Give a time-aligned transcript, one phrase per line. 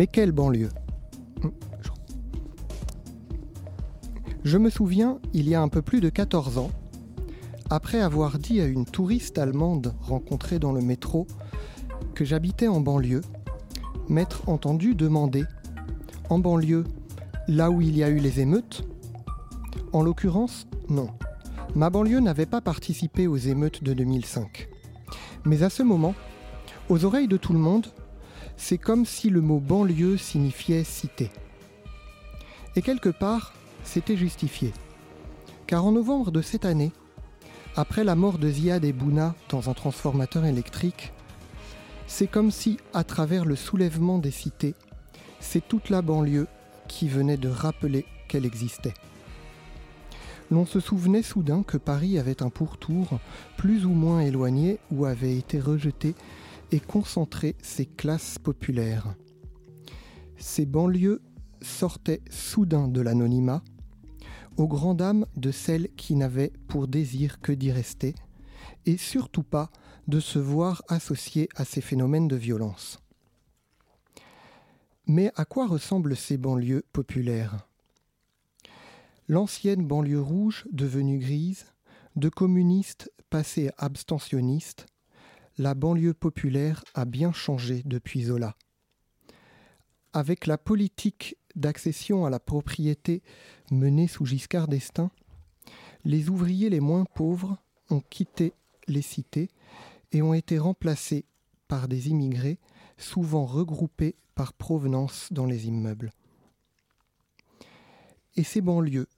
[0.00, 0.70] Mais quelle banlieue
[4.42, 6.70] Je me souviens, il y a un peu plus de 14 ans,
[7.68, 11.26] après avoir dit à une touriste allemande rencontrée dans le métro
[12.14, 13.20] que j'habitais en banlieue,
[14.08, 15.44] m'être entendu demander
[16.30, 16.84] En banlieue,
[17.46, 18.88] là où il y a eu les émeutes?
[19.92, 21.10] En l'occurrence, non.
[21.74, 24.66] Ma banlieue n'avait pas participé aux émeutes de 2005.
[25.44, 26.14] Mais à ce moment,
[26.88, 27.88] aux oreilles de tout le monde,
[28.60, 31.30] c'est comme si le mot banlieue signifiait cité.
[32.76, 34.72] Et quelque part, c'était justifié.
[35.66, 36.92] Car en novembre de cette année,
[37.74, 41.10] après la mort de Ziad et Bouna dans un transformateur électrique,
[42.06, 44.74] c'est comme si, à travers le soulèvement des cités,
[45.40, 46.46] c'est toute la banlieue
[46.86, 48.94] qui venait de rappeler qu'elle existait.
[50.50, 53.20] L'on se souvenait soudain que Paris avait un pourtour
[53.56, 56.14] plus ou moins éloigné où avaient été rejeté
[56.72, 59.14] et concentré ses classes populaires.
[60.36, 61.22] Ces banlieues
[61.62, 63.62] sortaient soudain de l'anonymat,
[64.56, 68.14] aux grandes dames de celles qui n'avaient pour désir que d'y rester,
[68.86, 69.70] et surtout pas
[70.08, 72.98] de se voir associées à ces phénomènes de violence.
[75.06, 77.66] Mais à quoi ressemblent ces banlieues populaires?
[79.28, 81.66] L'ancienne banlieue rouge devenue grise,
[82.16, 84.86] de communistes passés abstentionnistes,
[85.60, 88.56] la banlieue populaire a bien changé depuis Zola.
[90.14, 93.22] Avec la politique d'accession à la propriété
[93.70, 95.10] menée sous Giscard d'Estaing,
[96.06, 97.58] les ouvriers les moins pauvres
[97.90, 98.54] ont quitté
[98.88, 99.50] les cités
[100.12, 101.26] et ont été remplacés
[101.68, 102.58] par des immigrés,
[102.96, 106.10] souvent regroupés par provenance dans les immeubles.
[108.36, 109.08] Et ces banlieues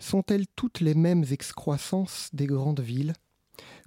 [0.00, 3.12] sont-elles toutes les mêmes excroissances des grandes villes,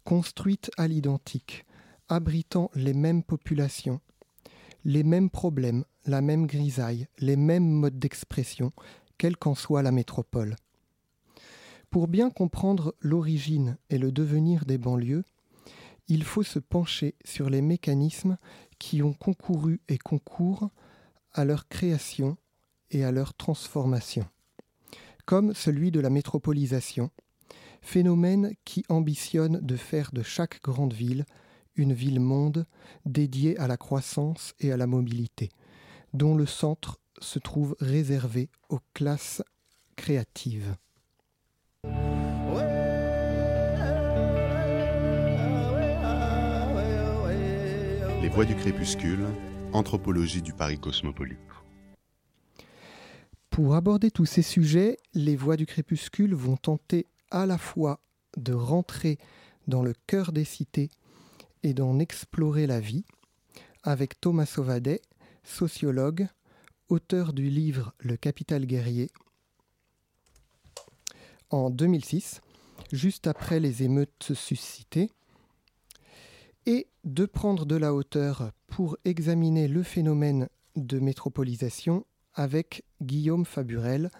[0.05, 1.65] construites à l'identique,
[2.09, 4.01] abritant les mêmes populations,
[4.85, 8.71] les mêmes problèmes, la même grisaille, les mêmes modes d'expression,
[9.17, 10.55] quelle qu'en soit la métropole.
[11.89, 15.23] Pour bien comprendre l'origine et le devenir des banlieues,
[16.07, 18.37] il faut se pencher sur les mécanismes
[18.79, 20.69] qui ont concouru et concourent
[21.33, 22.37] à leur création
[22.91, 24.25] et à leur transformation,
[25.25, 27.11] comme celui de la métropolisation,
[27.81, 31.25] phénomène qui ambitionne de faire de chaque grande ville
[31.77, 32.65] une ville-monde
[33.05, 35.49] dédiée à la croissance et à la mobilité,
[36.13, 39.43] dont le centre se trouve réservé aux classes
[39.95, 40.75] créatives.
[48.21, 49.25] Les voix du crépuscule,
[49.73, 51.37] anthropologie du Paris cosmopolite.
[53.49, 57.99] Pour aborder tous ces sujets, les voix du crépuscule vont tenter à la fois
[58.35, 59.17] de rentrer
[59.67, 60.91] dans le cœur des cités
[61.63, 63.05] et d'en explorer la vie
[63.83, 65.01] avec Thomas Sauvadet,
[65.43, 66.27] sociologue,
[66.89, 69.09] auteur du livre Le Capital guerrier
[71.49, 72.41] en 2006,
[72.91, 75.11] juste après les émeutes suscitées,
[76.65, 84.11] et de prendre de la hauteur pour examiner le phénomène de métropolisation avec Guillaume Faburel,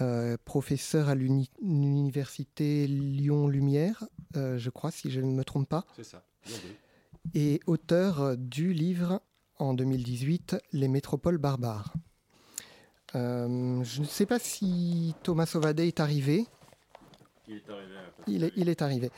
[0.00, 4.04] euh, professeur à l'université Lyon-Lumière,
[4.36, 5.84] euh, je crois, si je ne me trompe pas.
[5.96, 6.22] C'est ça
[7.34, 9.20] et auteur du livre
[9.58, 11.92] en 2018 Les métropoles barbares.
[13.14, 16.46] Euh, je ne sais pas si Thomas Sauvadet est arrivé.
[17.46, 17.94] Il est arrivé.
[18.26, 19.10] Il est, il est arrivé.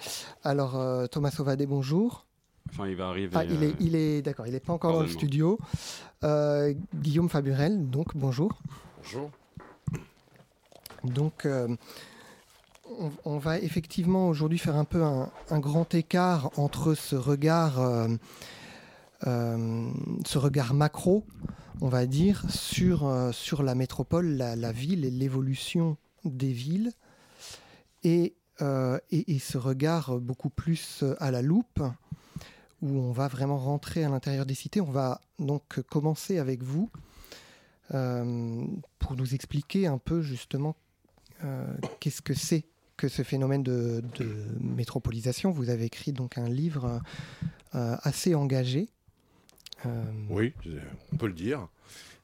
[0.44, 2.26] Alors euh, Thomas Sauvadet, bonjour.
[2.70, 3.32] Enfin, il va arriver.
[3.34, 4.46] Ah, il est, euh, il est d'accord.
[4.46, 5.58] Il n'est pas encore dans le studio.
[6.22, 8.60] Euh, Guillaume Faburel, donc bonjour.
[9.02, 9.30] Bonjour.
[11.04, 11.74] Donc, euh,
[13.24, 18.08] on, va effectivement aujourd'hui faire un peu un, grand écart entre ce regard, euh,
[19.26, 19.90] euh,
[20.26, 21.24] ce regard macro,
[21.80, 23.32] on va dire, sur, euh,
[23.62, 26.92] la métropole, la, ville et l'évolution des villes,
[28.02, 31.82] et, ce regard beaucoup plus à la loupe,
[32.82, 34.80] où on va vraiment rentrer à l'intérieur des cités.
[34.80, 36.90] On va donc commencer avec vous
[37.88, 40.76] pour nous expliquer un peu justement
[42.00, 42.69] qu'est-ce que c'est
[43.08, 44.02] ce phénomène de,
[44.60, 45.50] métropolisation.
[45.50, 47.00] Vous avez écrit donc un livre
[47.74, 48.88] euh, assez engagé.
[49.86, 50.52] Euh, Oui,
[51.12, 51.68] on peut le dire.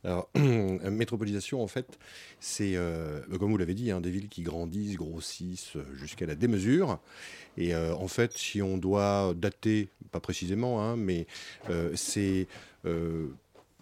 [0.06, 1.99] Alors, métropolisation, en fait,
[2.38, 6.37] c'est, euh, comme vous l'avez dit, hein, des villes qui grandissent, grossissent euh, jusqu'à la
[6.37, 7.00] démesure.
[7.56, 11.26] Et euh, en fait, si on doit dater, pas précisément, hein, mais
[11.70, 12.46] euh, c'est,
[12.84, 13.28] euh,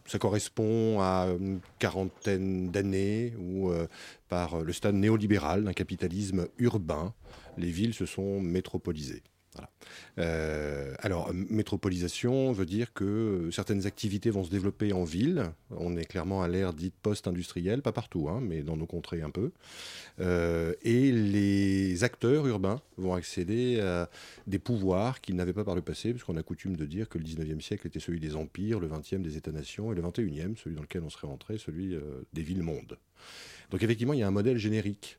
[0.07, 3.87] ça correspond à une quarantaine d'années où, euh,
[4.29, 7.15] par le stade néolibéral d'un capitalisme urbain,
[7.57, 9.23] les villes se sont métropolisées.
[10.19, 15.53] Euh, alors, métropolisation veut dire que certaines activités vont se développer en ville.
[15.71, 19.31] On est clairement à l'ère dite post-industrielle, pas partout, hein, mais dans nos contrées un
[19.31, 19.51] peu.
[20.21, 24.09] Euh, et les acteurs urbains vont accéder à
[24.47, 27.25] des pouvoirs qu'ils n'avaient pas par le passé, puisqu'on a coutume de dire que le
[27.25, 30.83] 19e siècle était celui des empires, le 20e des États-nations, et le 21e, celui dans
[30.83, 32.99] lequel on serait entré, celui euh, des villes-mondes.
[33.71, 35.19] Donc effectivement, il y a un modèle générique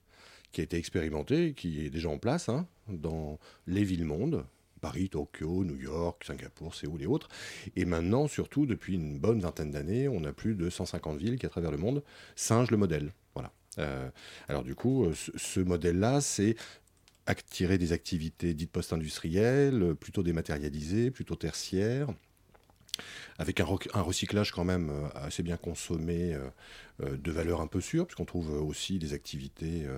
[0.51, 4.45] qui a été expérimenté, qui est déjà en place hein, dans les villes-mondes,
[4.81, 7.29] Paris, Tokyo, New York, Singapour, Séoul et autres.
[7.75, 11.45] Et maintenant, surtout, depuis une bonne vingtaine d'années, on a plus de 150 villes qui,
[11.45, 12.03] à travers le monde,
[12.35, 13.11] singent le modèle.
[13.33, 13.51] Voilà.
[13.79, 14.09] Euh,
[14.47, 16.55] alors du coup, euh, ce, modèle-là, c'est
[17.25, 22.09] attirer des activités dites post-industrielles, plutôt dématérialisées, plutôt tertiaires,
[23.39, 26.37] avec un, recyclage quand même euh, assez bien consommé
[26.99, 29.97] de valeurs un peu sûres, puisqu'on trouve aussi des activités euh,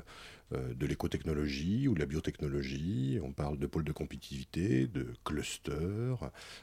[0.52, 6.16] de l'écotechnologie ou de la biotechnologie, on parle de pôle de compétitivité, de cluster.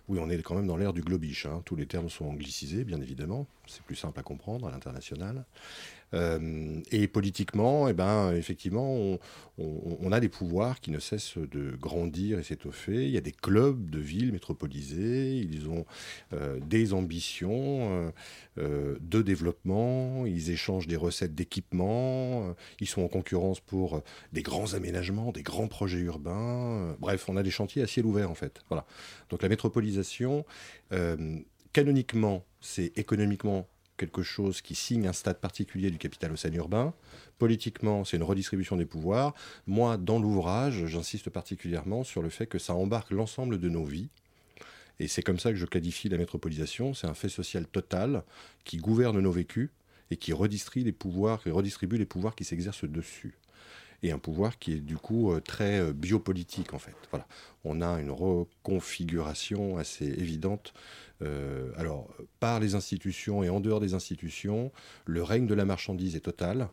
[0.09, 1.47] Oui, on est quand même dans l'ère du globish.
[1.47, 1.63] Hein.
[1.65, 3.47] Tous les termes sont anglicisés, bien évidemment.
[3.67, 5.45] C'est plus simple à comprendre à l'international.
[6.15, 9.19] Euh, et politiquement, eh ben, effectivement,
[9.59, 13.05] on, a des pouvoirs qui ne cessent de grandir et s'étoffer.
[13.05, 15.85] Il y a des clubs de villes métropolisées, ils ont
[16.33, 18.13] euh, des ambitions
[18.59, 24.03] euh, de développement, ils échangent des recettes d'équipement, ils sont en concurrence pour
[24.33, 26.97] des grands aménagements, des grands projets urbains.
[27.01, 28.63] bref, on a des chantiers à ciel ouvert en fait.
[28.69, 28.87] Voilà.
[29.31, 30.45] Donc la métropolisation,
[31.73, 33.67] canoniquement, c'est économiquement
[33.97, 36.95] quelque chose qui signe un stade particulier du capital au sein urbain.
[37.39, 39.35] Politiquement, c'est une redistribution des pouvoirs.
[39.67, 44.09] Moi, dans l'ouvrage, j'insiste particulièrement sur le fait que ça embarque l'ensemble de nos vies.
[45.01, 46.95] Et c'est comme ça que je qualifie la métropolisation.
[46.95, 48.25] C'est un fait social total
[48.65, 49.71] qui gouverne nos vécus
[50.11, 53.39] et qui redistribue les pouvoirs, qui redistribue les pouvoirs qui s'exercent dessus
[54.05, 56.95] et un pouvoir qui est du coup euh, très euh, biopolitique en fait.
[57.11, 57.27] Voilà,
[57.65, 60.75] on a une reconfiguration assez évidente
[61.23, 62.09] euh, alors,
[62.41, 64.73] par les institutions et en dehors des institutions,
[65.07, 66.69] le règne de la marchandise est total.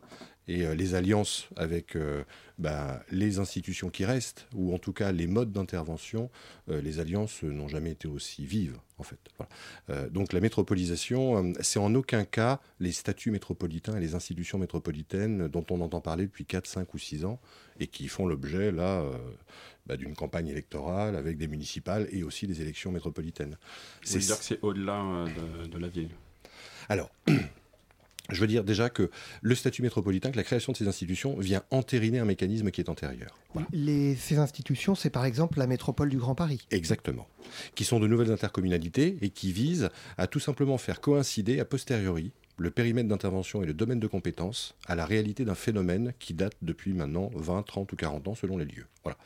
[0.48, 2.24] Et euh, les alliances avec euh,
[2.58, 6.30] bah, les institutions qui restent, ou en tout cas les modes d'intervention,
[6.68, 9.18] les alliances n'ont jamais été aussi vives, en fait.
[10.10, 15.64] donc la métropolisation, c'est en aucun cas les statuts métropolitains et les institutions métropolitaines dont
[15.70, 17.40] on entend parler depuis 4, 5 ou 6 ans,
[17.78, 19.04] et qui font l'objet, là,
[19.86, 23.56] bah, d'une campagne électorale avec des municipales et aussi des élections métropolitaines.
[24.02, 26.10] C'est dire que c'est au-delà euh, de, la ville?
[26.88, 27.10] Alors.
[28.30, 29.10] Je veux dire déjà que
[29.42, 32.88] le statut métropolitain, que la création de ces institutions vient entériner un mécanisme qui est
[32.88, 33.36] antérieur.
[33.72, 36.64] Les, ces institutions, c'est par exemple la métropole du Grand Paris.
[36.70, 37.26] Exactement.
[37.74, 42.32] Qui sont de nouvelles intercommunalités et qui visent à tout simplement faire coïncider a posteriori
[42.56, 46.54] le périmètre d'intervention et le domaine de compétence à la réalité d'un phénomène qui date
[46.62, 48.86] depuis maintenant 20, 30 ou 40 ans selon les lieux.
[49.04, 49.18] Voilà.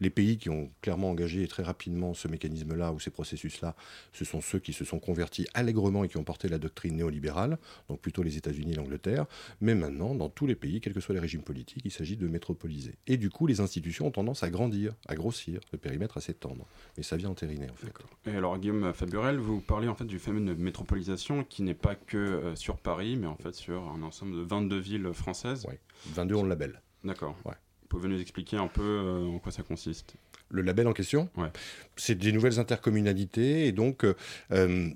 [0.00, 3.76] Les pays qui ont clairement engagé très rapidement ce mécanisme-là ou ces processus-là,
[4.12, 7.58] ce sont ceux qui se sont convertis allègrement et qui ont porté la doctrine néolibérale,
[7.88, 9.26] donc plutôt les États-Unis et l'Angleterre.
[9.60, 12.26] Mais maintenant, dans tous les pays, quels que soient les régimes politiques, il s'agit de
[12.26, 12.94] métropoliser.
[13.06, 16.66] Et du coup, les institutions ont tendance à grandir, à grossir, le périmètre à s'étendre.
[16.96, 17.92] Mais ça vient entériner en fait.
[18.30, 21.94] Et alors, Guillaume Faburel, vous parlez en fait du phénomène de métropolisation qui n'est pas
[21.94, 25.66] que euh, sur Paris, mais en fait sur un ensemble de 22 villes françaises.
[25.68, 25.74] Oui,
[26.06, 26.80] 22 ont le label.
[27.04, 27.36] D'accord.
[27.44, 27.54] Ouais
[27.90, 30.14] pouvez nous expliquer un peu euh, en quoi ça consiste?
[30.48, 31.28] Le label en question?
[31.36, 31.50] Ouais.
[31.96, 34.14] C'est des nouvelles intercommunalités et donc euh,
[34.52, 34.88] euh,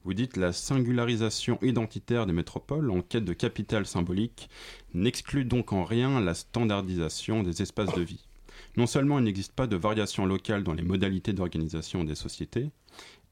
[0.04, 4.50] Vous dites la singularisation identitaire des métropoles en quête de capital symbolique
[4.94, 8.26] n'exclut donc en rien la standardisation des espaces de vie.
[8.78, 12.72] Non seulement il n'existe pas de variation locale dans les modalités d'organisation des sociétés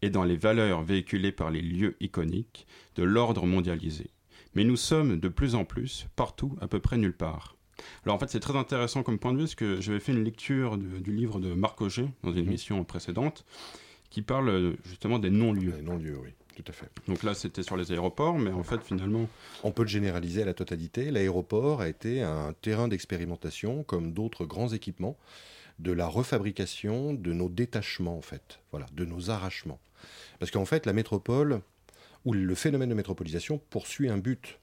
[0.01, 4.11] et dans les valeurs véhiculées par les lieux iconiques de l'ordre mondialisé,
[4.53, 7.58] mais nous sommes de plus en plus partout, à peu près nulle part.
[8.05, 10.23] Alors en fait, c'est très intéressant comme point de vue, parce que j'avais fait une
[10.23, 12.47] lecture du livre de Marc Auger dans une mhm.
[12.49, 13.45] émission précédente,
[14.09, 15.75] qui parle euh, justement des non-lieux.
[15.77, 16.29] Les non-lieux, oui.
[16.55, 16.89] Tout à fait.
[17.07, 19.29] Donc là, c'était sur les aéroports, mais en fait, finalement.
[19.63, 21.09] On peut le généraliser à la totalité.
[21.09, 25.17] L'aéroport a été un terrain d'expérimentation, comme d'autres grands équipements,
[25.79, 28.59] de la refabrication de nos détachements, en fait.
[28.71, 29.79] Voilà, de nos arrachements.
[30.39, 31.61] Parce qu'en fait, la métropole,
[32.25, 34.59] ou le phénomène de métropolisation, poursuit un but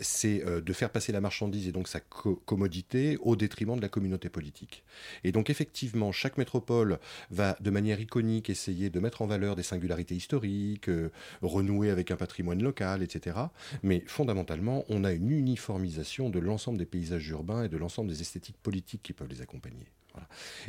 [0.00, 3.88] c'est euh, de faire passer la marchandise et donc sa commodité au détriment de la
[3.88, 4.84] communauté politique.
[5.24, 6.98] Et donc effectivement, chaque métropole
[7.30, 11.10] va de manière iconique essayer de mettre en valeur des singularités historiques, euh,
[11.42, 13.36] renouer avec un patrimoine local, etc.
[13.82, 18.20] Mais fondamentalement, on a une uniformisation de l'ensemble des paysages urbains et de l'ensemble des
[18.20, 19.86] esthétiques politiques qui peuvent les accompagner.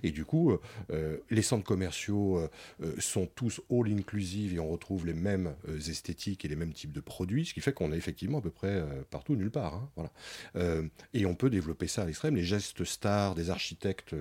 [0.03, 0.57] Et du coup,
[0.91, 2.49] euh, les centres commerciaux euh,
[2.83, 5.55] euh, sont tous all inclusive et on retrouve les mêmes
[5.87, 8.51] esthétiques et les mêmes types de produits, ce qui fait qu'on est effectivement à peu
[8.51, 9.89] près partout, nulle part.
[9.97, 12.35] Hein, et on peut développer ça à l'extrême.
[12.35, 14.15] Les gestes stars des architectes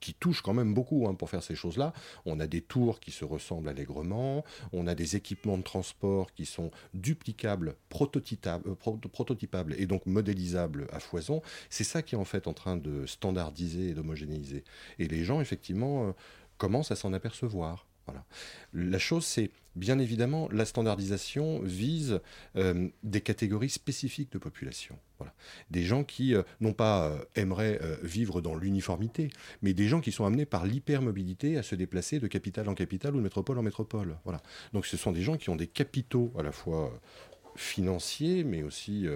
[0.00, 1.92] qui touche quand même beaucoup hein, pour faire ces choses-là.
[2.26, 6.46] On a des tours qui se ressemblent allègrement, on a des équipements de transport qui
[6.46, 11.42] sont duplicables, prototypables, euh, prototypables et donc modélisables à foison.
[11.68, 14.64] C'est ça qui est en fait en train de standardiser et d'homogénéiser.
[14.98, 16.12] Et les gens, effectivement, euh,
[16.58, 17.86] commencent à s'en apercevoir.
[18.72, 22.20] La chose, c'est bien évidemment, la standardisation vise
[22.56, 24.98] euh, des catégories spécifiques de population.
[25.70, 29.30] Des gens qui, euh, non pas euh, aimeraient vivre dans l'uniformité,
[29.62, 33.14] mais des gens qui sont amenés par l'hypermobilité à se déplacer de capitale en capitale
[33.14, 34.16] ou de métropole en métropole.
[34.24, 34.42] Voilà.
[34.72, 36.98] Donc ce sont des gens qui ont des capitaux à la fois
[37.56, 39.06] financiers, mais aussi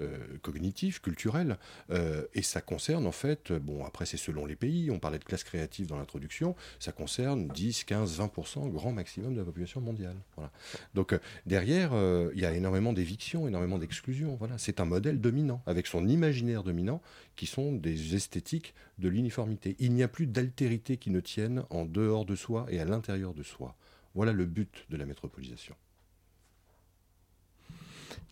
[0.00, 1.58] euh, euh, cognitifs, culturels.
[1.90, 5.24] Euh, et ça concerne en fait, bon après c'est selon les pays, on parlait de
[5.24, 10.16] classe créative dans l'introduction, ça concerne 10, 15, 20% grand maximum de la population mondiale.
[10.36, 10.50] Voilà.
[10.94, 11.92] Donc derrière,
[12.34, 14.36] il y a énormément d'évictions, énormément d'exclusions.
[14.36, 14.56] Voilà.
[14.58, 17.02] C'est un modèle dominant, avec son imaginaire dominant,
[17.36, 19.76] qui sont des esthétiques de l'uniformité.
[19.78, 23.34] Il n'y a plus d'altérité qui ne tienne en dehors de soi et à l'intérieur
[23.34, 23.76] de soi.
[24.14, 25.76] Voilà le but de la métropolisation.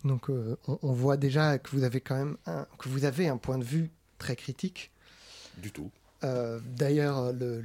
[0.03, 3.37] Donc euh, on, voit déjà que vous avez quand même un, que vous avez un
[3.37, 4.91] point de vue très critique.
[5.57, 5.91] Du tout.
[6.23, 7.63] Euh, d'ailleurs, le,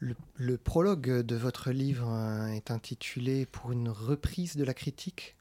[0.00, 5.36] le, prologue de votre livre euh, est intitulé Pour une reprise de la critique,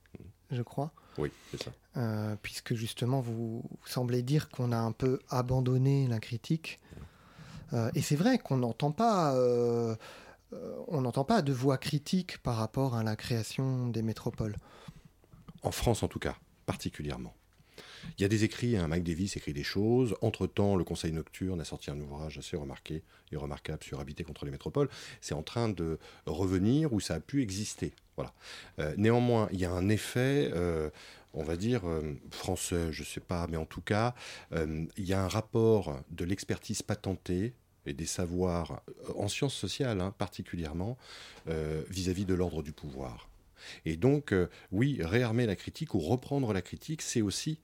[0.51, 0.91] je crois.
[1.17, 2.37] Oui, c'est ça.
[2.43, 6.79] puisque justement, vous, semblez dire qu'on a un peu abandonné la critique.
[7.95, 9.35] et c'est vrai qu'on n'entend pas
[10.87, 14.55] on n'entend pas de voix critique par rapport à la création des métropoles
[15.63, 16.35] en France en tout cas,
[16.65, 17.35] particulièrement.
[18.17, 20.15] Il y a des écrits, hein, Mike Davis écrit des choses.
[20.21, 24.45] Entre-temps, le Conseil Nocturne a sorti un ouvrage assez remarqué et remarquable sur Habiter contre
[24.45, 24.89] les métropoles.
[25.21, 27.93] C'est en train de revenir où ça a pu exister.
[28.15, 28.33] Voilà.
[28.79, 30.89] Euh, néanmoins, il y a un effet, euh,
[31.33, 34.15] on va dire, euh, français, je ne sais pas, mais en tout cas,
[34.51, 37.53] il y a un rapport de l'expertise patentée
[37.85, 38.81] et des savoirs
[39.15, 40.97] en sciences sociales hein, particulièrement
[41.45, 43.29] vis à -vis de l'ordre du pouvoir.
[43.85, 47.59] Et donc, euh, oui, réarmer la critique ou reprendre la critique, c'est aussi,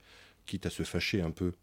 [0.45, 1.53] quitte à se fâcher un peu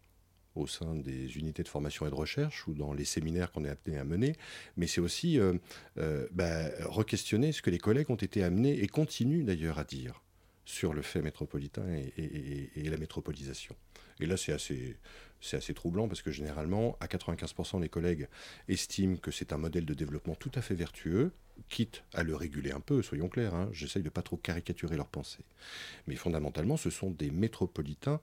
[0.56, 3.68] au sein des unités de formation et de recherche ou dans les séminaires qu'on est
[3.68, 4.36] amené à mener,
[4.76, 5.54] mais c'est aussi euh,
[5.98, 10.22] euh, bah, re-questionner ce que les collègues ont été amenés et continuent d'ailleurs à dire
[10.64, 13.74] sur le fait métropolitain et, la métropolisation.
[14.20, 14.96] Et là, c'est assez,
[15.40, 18.28] c'est assez troublant parce que généralement, à 95%, les collègues
[18.68, 21.32] estiment que c'est un modèle de développement tout à fait vertueux,
[21.68, 25.08] quitte à le réguler un peu, soyons clairs, hein, j'essaye de pas trop caricaturer leurs
[25.08, 25.44] pensées.
[26.06, 28.20] Mais fondamentalement, ce sont des métropolitains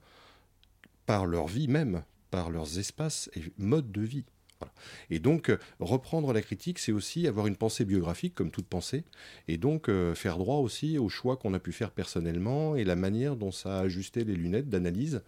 [1.06, 4.24] par leur vie même, par leurs espaces et modes de vie.
[5.10, 9.04] Et donc, euh, reprendre la critique, c'est aussi avoir une pensée biographique, comme toute pensée,
[9.46, 12.96] et donc euh, faire droit aussi aux choix qu'on a pu faire personnellement et la
[12.96, 15.22] manière dont ça a ajusté les lunettes d'analyse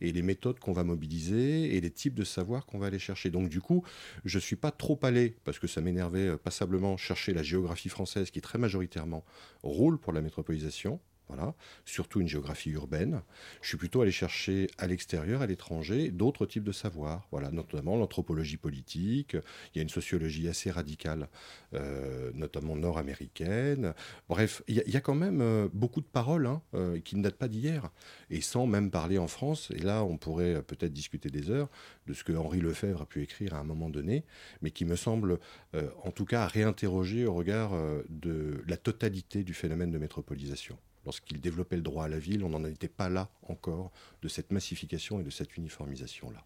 [0.00, 3.30] et les méthodes qu'on va mobiliser et les types de savoir qu'on va aller chercher.
[3.30, 3.84] Donc du coup,
[4.24, 7.88] je ne suis pas trop allé, parce que ça m'énervait euh, passablement, chercher la géographie
[7.88, 9.24] française qui très majoritairement
[9.62, 11.00] roule pour la métropolisation.
[11.28, 11.54] Voilà,
[11.84, 13.22] surtout une géographie urbaine.
[13.60, 17.96] Je suis plutôt allé chercher à l'extérieur, à l'étranger, d'autres types de savoirs, voilà, notamment
[17.96, 19.34] l'anthropologie politique.
[19.74, 21.28] Il y a une sociologie assez radicale,
[21.74, 23.94] euh, notamment nord-américaine.
[24.28, 27.38] Bref, il y, a quand même euh, beaucoup de paroles hein, euh, qui ne datent
[27.38, 27.90] pas d'hier,
[28.30, 29.72] et sans même parler en France.
[29.74, 31.68] Et là, on pourrait peut-être discuter des heures
[32.06, 34.24] de ce que Henri Lefebvre a pu écrire à un moment donné,
[34.62, 35.38] mais qui me semble,
[35.74, 37.72] en tout cas, réinterroger au regard
[38.08, 42.50] de la totalité du phénomène de métropolisation lorsqu'il développait le droit à la ville, on
[42.50, 46.42] n'en était pas là encore de cette massification et de cette uniformisation-là.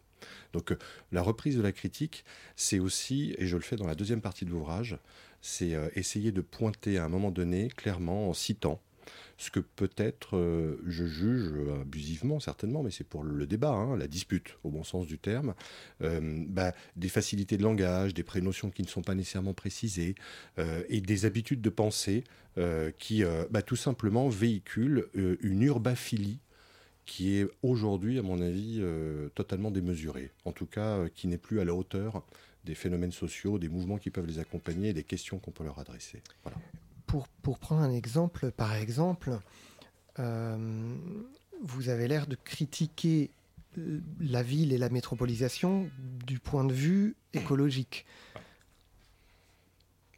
[0.53, 0.79] Donc euh,
[1.13, 2.25] la reprise de la critique,
[2.55, 4.99] c'est aussi, et je le fais dans la deuxième partie de l'ouvrage,
[5.41, 8.81] c'est euh, essayer de pointer à un moment donné, clairement, en citant
[9.41, 11.51] ce que peut-être euh, je juge
[11.81, 15.55] abusivement, certainement, mais c'est pour le débat, hein, la dispute, au bon sens du terme,
[16.03, 20.15] euh, bah, des facilités de langage, des prénotions qui ne sont pas nécessairement précisées,
[20.59, 22.25] euh, et des habitudes de pensée
[22.99, 26.41] qui, bah, tout simplement, véhiculent une urbaphilie
[27.07, 28.83] qui est aujourd'hui, à mon avis,
[29.35, 30.31] totalement démesurée.
[30.45, 32.23] En tout cas, qui n'est plus à la hauteur
[32.65, 35.79] des phénomènes sociaux, des mouvements qui peuvent les accompagner et des questions qu'on peut leur
[35.79, 36.23] adresser.
[36.43, 36.59] Voilà
[37.43, 39.39] pour, prendre un exemple, par exemple,
[40.19, 40.97] euh,
[41.63, 43.31] vous avez l'air de critiquer
[44.21, 45.89] la ville et la métropolisation
[46.27, 48.07] du point de vue écologique.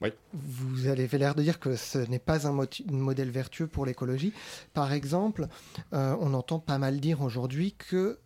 [0.01, 0.11] Oui.
[0.33, 4.33] Vous avez l'air de dire que ce n'est pas un, modèle vertueux pour l'écologie.
[4.75, 5.47] Par exemple,
[5.93, 8.19] euh, on entend pas mal dire aujourd'hui que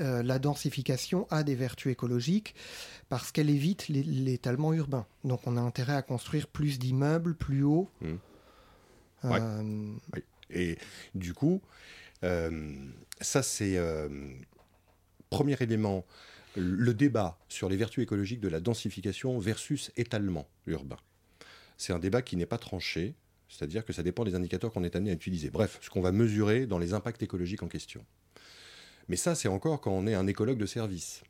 [0.00, 2.54] euh, la densification a des vertus écologiques
[3.08, 5.06] parce qu'elle évite l'étalement urbain.
[5.22, 7.88] Donc on a intérêt à construire plus d'immeubles, plus haut.
[8.00, 8.14] Mmh.
[9.24, 9.92] Euh,
[10.50, 10.78] Et
[11.14, 11.62] du coup,
[12.24, 12.74] euh,
[13.20, 13.78] ça c'est
[15.30, 16.04] premier élément,
[16.56, 20.98] le débat sur les vertus écologiques de la densification versus étalement urbain.
[21.76, 23.14] C'est un débat qui n'est pas tranché,
[23.48, 25.50] c'est-à-dire que ça dépend des indicateurs qu'on est amené à utiliser.
[25.50, 28.04] Bref, ce qu'on va mesurer dans les impacts écologiques en question.
[29.08, 31.22] Mais ça, c'est encore quand on est un écologue de service,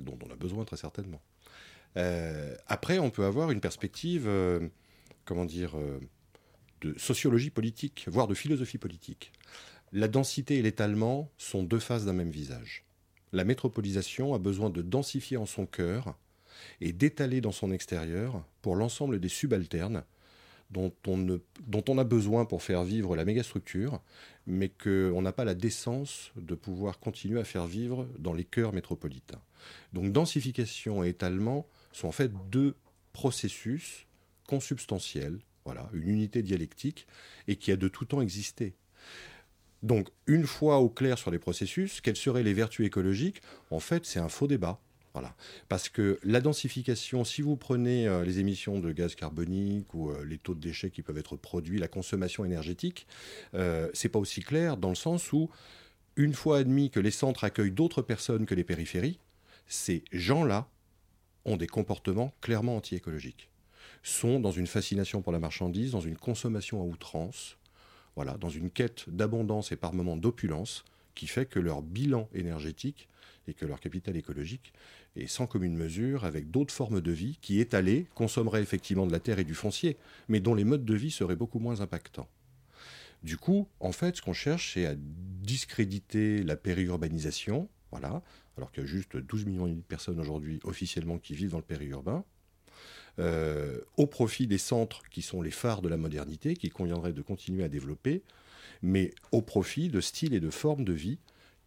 [0.00, 1.20] dont on a besoin très certainement.
[1.96, 4.68] Euh, après, on peut avoir une perspective, euh,
[5.24, 6.00] comment dire, euh,
[6.82, 9.32] de sociologie politique, voire de philosophie politique.
[9.92, 12.84] La densité et l'étalement sont deux faces d'un même visage.
[13.32, 16.16] La métropolisation a besoin de densifier en son cœur
[16.80, 20.04] et d'étaler dans son extérieur pour l'ensemble des subalternes
[20.70, 24.00] dont on, a besoin pour faire vivre la mégastructure,
[24.46, 28.72] mais qu'on n'a pas la décence de pouvoir continuer à faire vivre dans les cœurs
[28.72, 29.40] métropolitains.
[29.92, 32.74] Donc densification et étalement sont en fait deux
[33.12, 34.06] processus
[34.46, 37.06] consubstantiels, voilà, une unité dialectique,
[37.48, 38.74] et qui a de tout temps existé.
[39.82, 43.42] Donc, une fois au clair sur les processus, quelles seraient les vertus écologiques?
[43.70, 44.80] En fait, c'est un faux débat.
[45.68, 50.24] Parce que la densification, si vous prenez euh, les émissions de gaz carbonique ou euh,
[50.24, 53.06] les taux de déchets qui peuvent être produits, la consommation énergétique,
[53.54, 55.50] euh, c'est pas aussi clair dans le sens où,
[56.16, 59.18] une fois admis que les centres accueillent d'autres personnes que les périphéries,
[59.66, 60.68] ces gens-là
[61.44, 63.50] ont des comportements clairement anti-écologiques,
[64.02, 67.58] sont dans une fascination pour la marchandise, dans une consommation à outrance,
[68.14, 73.08] voilà, dans une quête d'abondance et par moments d'opulence, qui fait que leur bilan énergétique
[73.48, 74.72] et que leur capital écologique
[75.16, 79.20] est sans commune mesure avec d'autres formes de vie qui, étalées, consommeraient effectivement de la
[79.20, 79.96] terre et du foncier,
[80.28, 82.28] mais dont les modes de vie seraient beaucoup moins impactants.
[83.22, 88.22] Du coup, en fait, ce qu'on cherche, c'est à discréditer la périurbanisation, voilà,
[88.56, 91.62] alors qu'il y a juste 12 millions de personnes aujourd'hui officiellement qui vivent dans le
[91.62, 92.24] périurbain,
[93.18, 97.22] euh, au profit des centres qui sont les phares de la modernité, qu'il conviendrait de
[97.22, 98.22] continuer à développer,
[98.82, 101.18] mais au profit de styles et de formes de vie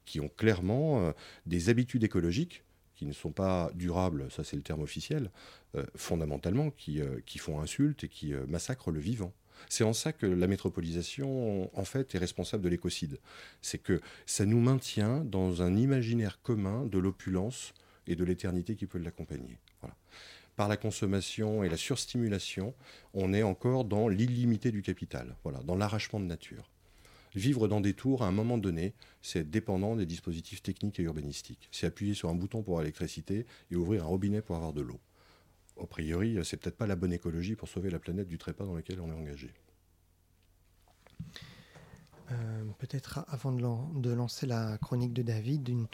[0.09, 1.11] qui ont clairement euh,
[1.45, 2.63] des habitudes écologiques
[2.95, 5.29] qui ne sont pas durables, ça c'est le terme officiel,
[5.75, 9.31] euh, fondamentalement, qui, euh, qui, font insulte et qui massacrent le vivant.
[9.69, 13.19] C'est en ça que la métropolisation, en fait, est responsable de l'écocide.
[13.61, 17.73] C'est que ça nous maintient dans un imaginaire commun de l'opulence
[18.07, 19.59] et de l'éternité qui peut l'accompagner.
[20.55, 22.73] Par la consommation et la surstimulation,
[23.13, 26.69] on est encore dans l'illimité du capital, voilà, dans l'arrachement de nature.
[27.35, 31.69] Vivre dans des tours, à un moment donné, c'est dépendant des dispositifs techniques et urbanistiques.
[31.71, 34.99] C'est appuyer sur un bouton pour l'électricité et ouvrir un robinet pour avoir de l'eau.
[35.81, 38.75] A priori, c'est peut-être pas la bonne écologie pour sauver la planète du trépas dans
[38.75, 39.53] lequel on est engagé.
[42.31, 45.87] Euh, peut-être avant de, lancer la chronique de David, une,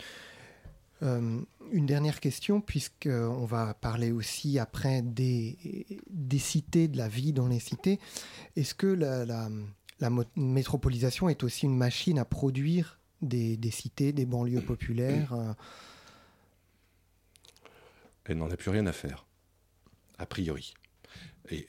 [1.03, 1.41] euh,
[1.73, 5.57] dernière question, puisqu'on va parler aussi après des,
[6.37, 7.99] cités, de la vie dans les cités.
[8.55, 9.49] Est-ce que la
[10.35, 15.33] métropolisation est aussi une machine à produire des, cités, des banlieues populaires.
[15.33, 15.53] Euh.
[18.25, 19.25] Elle n'en a plus rien à faire,
[20.17, 20.73] a priori.
[21.51, 21.67] Et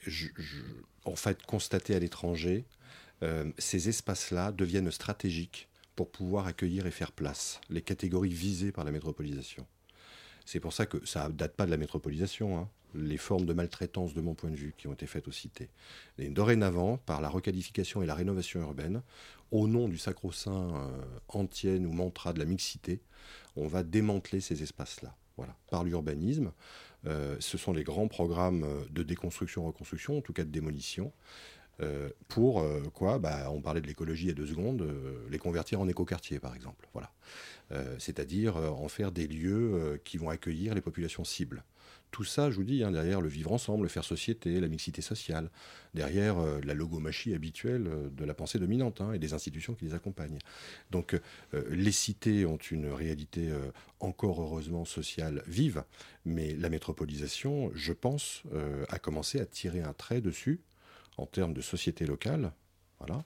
[1.05, 2.65] en fait, constater à l'étranger,
[3.23, 8.85] euh, ces espaces-là deviennent stratégiques pour pouvoir accueillir et faire place les catégories visées par
[8.85, 9.65] la métropolisation.
[10.45, 12.69] C'est pour ça que ça ne date pas de la métropolisation, hein.
[12.97, 15.69] Les formes de maltraitance, de mon point de vue, qui ont été faites aux cités.
[16.17, 19.01] Et dorénavant, par la requalification et la rénovation urbaine,
[19.51, 22.99] au nom du sacro-saint euh, antienne ou mantra de la mixité,
[23.55, 25.15] on va démanteler ces espaces-là.
[25.37, 26.51] Voilà, par l'urbanisme.
[27.05, 31.13] Euh, ce sont les grands programmes de déconstruction-reconstruction, en tout cas de démolition.
[31.81, 33.19] Euh, pour euh, quoi?
[33.19, 36.39] Bah, On parlait de l'écologie il y a deux secondes, euh, les convertir en écoquartiers
[36.39, 36.87] par exemple.
[36.93, 37.11] Voilà.
[37.99, 41.65] C'est-à-dire en faire des lieux qui vont accueillir les populations cibles.
[42.11, 45.01] Tout ça, je vous dis, hein, derrière le vivre ensemble, le faire société, la mixité
[45.01, 45.49] sociale,
[45.93, 50.39] derrière la logomachie habituelle de la pensée dominante hein, et des institutions qui les accompagnent.
[50.89, 51.19] Donc
[51.53, 53.51] les cités ont une réalité
[53.99, 55.83] encore heureusement sociale vive,
[56.25, 58.43] mais la métropolisation, je pense,
[58.89, 60.61] a commencé à tirer un trait dessus
[61.17, 62.51] en termes de société locale,
[62.99, 63.23] voilà,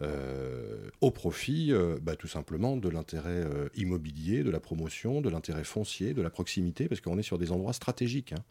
[0.00, 5.28] euh, au profit euh, bah, tout simplement de l'intérêt euh, immobilier, de la promotion, de
[5.28, 8.32] l'intérêt foncier, de la proximité, parce qu'on est sur des endroits stratégiques.
[8.32, 8.44] Hein.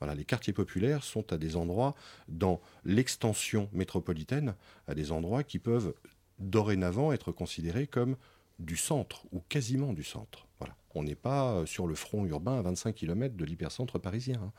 [0.00, 1.94] Voilà, les quartiers populaires sont à des endroits
[2.26, 4.56] dans l'extension métropolitaine,
[4.88, 5.94] à des endroits qui peuvent
[6.40, 8.16] dorénavant être considérés comme
[8.58, 10.48] du centre ou quasiment du centre.
[10.58, 10.74] Voilà.
[10.96, 14.40] On n'est pas sur le front urbain à 25 km de l'hypercentre parisien.
[14.42, 14.52] Hein.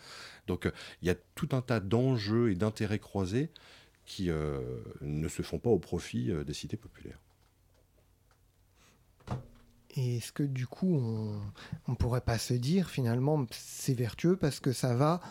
[0.47, 0.69] Donc
[1.01, 3.51] il y a tout un tas d'enjeux et d'intérêts croisés
[4.06, 4.62] qui euh,
[5.02, 7.20] ne se font pas au profit euh, des cités populaires.
[9.98, 10.98] Et est-ce que du coup,
[11.88, 15.22] on ne pourrait pas se dire finalement c'est vertueux parce que ça va,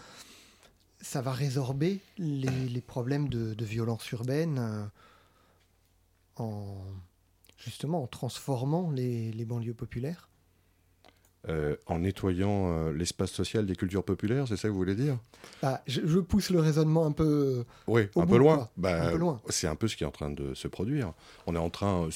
[1.02, 4.86] ça va résorber les, problèmes de, violence urbaine euh,
[6.36, 6.82] en,
[7.58, 10.30] justement en transformant les, banlieues populaires?
[11.48, 15.18] Euh, en nettoyant euh, l'espace social des cultures populaires, c'est ça que vous voulez dire?
[15.62, 17.64] Bah, je, pousse le raisonnement un peu.
[17.86, 18.70] Oui, un, peu loin.
[18.76, 19.12] Bah,
[19.50, 21.12] c'est un peu ce qui est en train de se produire.
[21.46, 22.08] On est en train,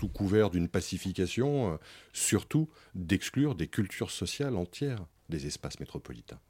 [0.00, 1.76] sous couvert d'une pacification, euh,
[2.12, 6.40] surtout d'exclure des cultures sociales entières des espaces métropolitains.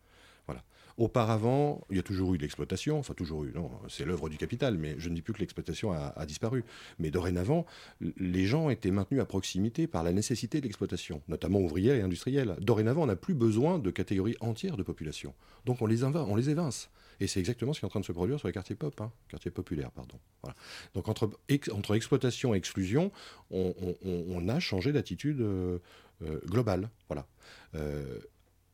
[0.96, 4.36] Auparavant, il y a toujours eu de l'exploitation, enfin toujours eu, non, c'est l'œuvre du
[4.36, 6.64] capital, mais je ne dis plus que l'exploitation a, disparu.
[6.98, 7.66] Mais dorénavant,
[8.16, 12.56] les gens étaient maintenus à proximité par la nécessité de l'exploitation, notamment ouvrière et industrielle.
[12.60, 15.34] Dorénavant, on n'a plus besoin de catégories entières de population.
[15.64, 16.90] Donc on les, on les évince.
[17.20, 18.98] Et c'est exactement ce qui est en train de se produire sur les quartiers pop,
[19.00, 20.18] hein, quartiers populaires, pardon.
[20.94, 21.30] Donc entre,
[21.72, 23.12] entre exploitation et exclusion,
[23.50, 25.78] on, a changé d'attitude euh,
[26.22, 26.88] euh, globale.
[27.08, 27.26] Voilà.
[27.74, 28.18] Euh,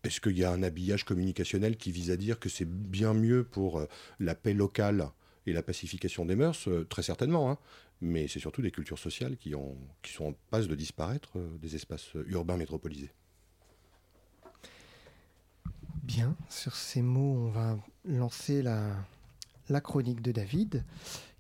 [0.07, 3.45] est-ce qu'il y a un habillage communicationnel qui vise à dire que c'est bien mieux
[3.45, 3.87] pour euh,
[4.21, 5.09] la paix locale
[5.47, 6.69] et la pacification des mœurs?
[6.69, 7.51] Euh, Très certainement.
[7.51, 7.59] Hein.
[8.01, 11.59] Mais c'est surtout des cultures sociales qui, ont, qui sont en passe de disparaître euh,
[11.59, 13.11] des espaces urbains métropolisés.
[16.03, 18.95] Bien, sur ces mots, on va lancer la,
[19.69, 20.85] la chronique de David,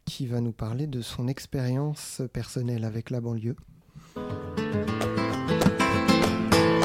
[0.04, 3.56] qui va nous parler de son expérience personnelle avec la banlieue.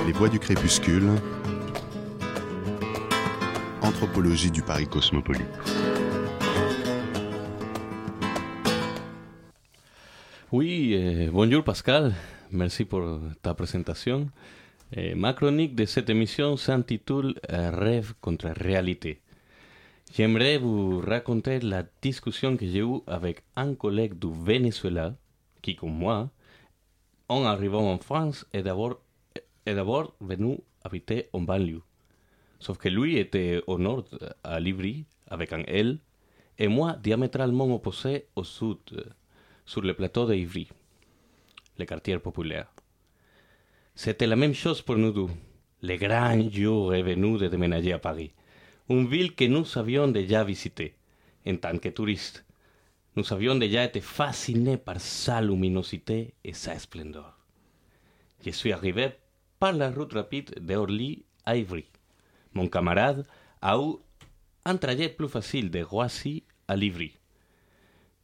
[0.05, 1.09] Les voix du crépuscule
[3.91, 5.41] Anthropologie du Paris cosmopolite.
[10.53, 12.13] Oui, eh, bonjour Pascal,
[12.51, 14.29] merci pour ta présentation.
[14.95, 19.19] Eh, ma chronique de cette émission s'intitule Rêve contre réalité.
[20.15, 25.15] J'aimerais vous raconter la discussion que j'ai eue avec un collègue du Venezuela
[25.61, 26.29] qui, comme moi,
[27.27, 31.81] en arrivant en France, est d'abord venu habiter en banlieue.
[32.61, 34.05] Sauf que lui était au nord,
[34.43, 35.97] à Livry, avec un L,
[36.59, 38.77] et moi diamétralement opposé au sud,
[39.65, 40.69] sur le plateau d'Ivry,
[41.79, 42.71] le quartier populaire.
[43.95, 45.33] C'était la même chose pour nous deux.
[45.81, 48.31] Le grand jour est venu de déménager à Paris,
[48.89, 50.93] une ville que nous avions déjà visitée
[51.47, 52.45] en tant que touristes.
[53.15, 57.39] Nous avions déjà été fascinés par sa luminosité et sa splendeur.
[58.45, 59.09] Je suis arrivé
[59.59, 61.85] par la route rapide d'Orly à Ivry.
[62.53, 63.25] Mon camarade
[63.61, 63.97] a eu
[64.65, 67.17] un trajet plus facile de Roissy à Livry.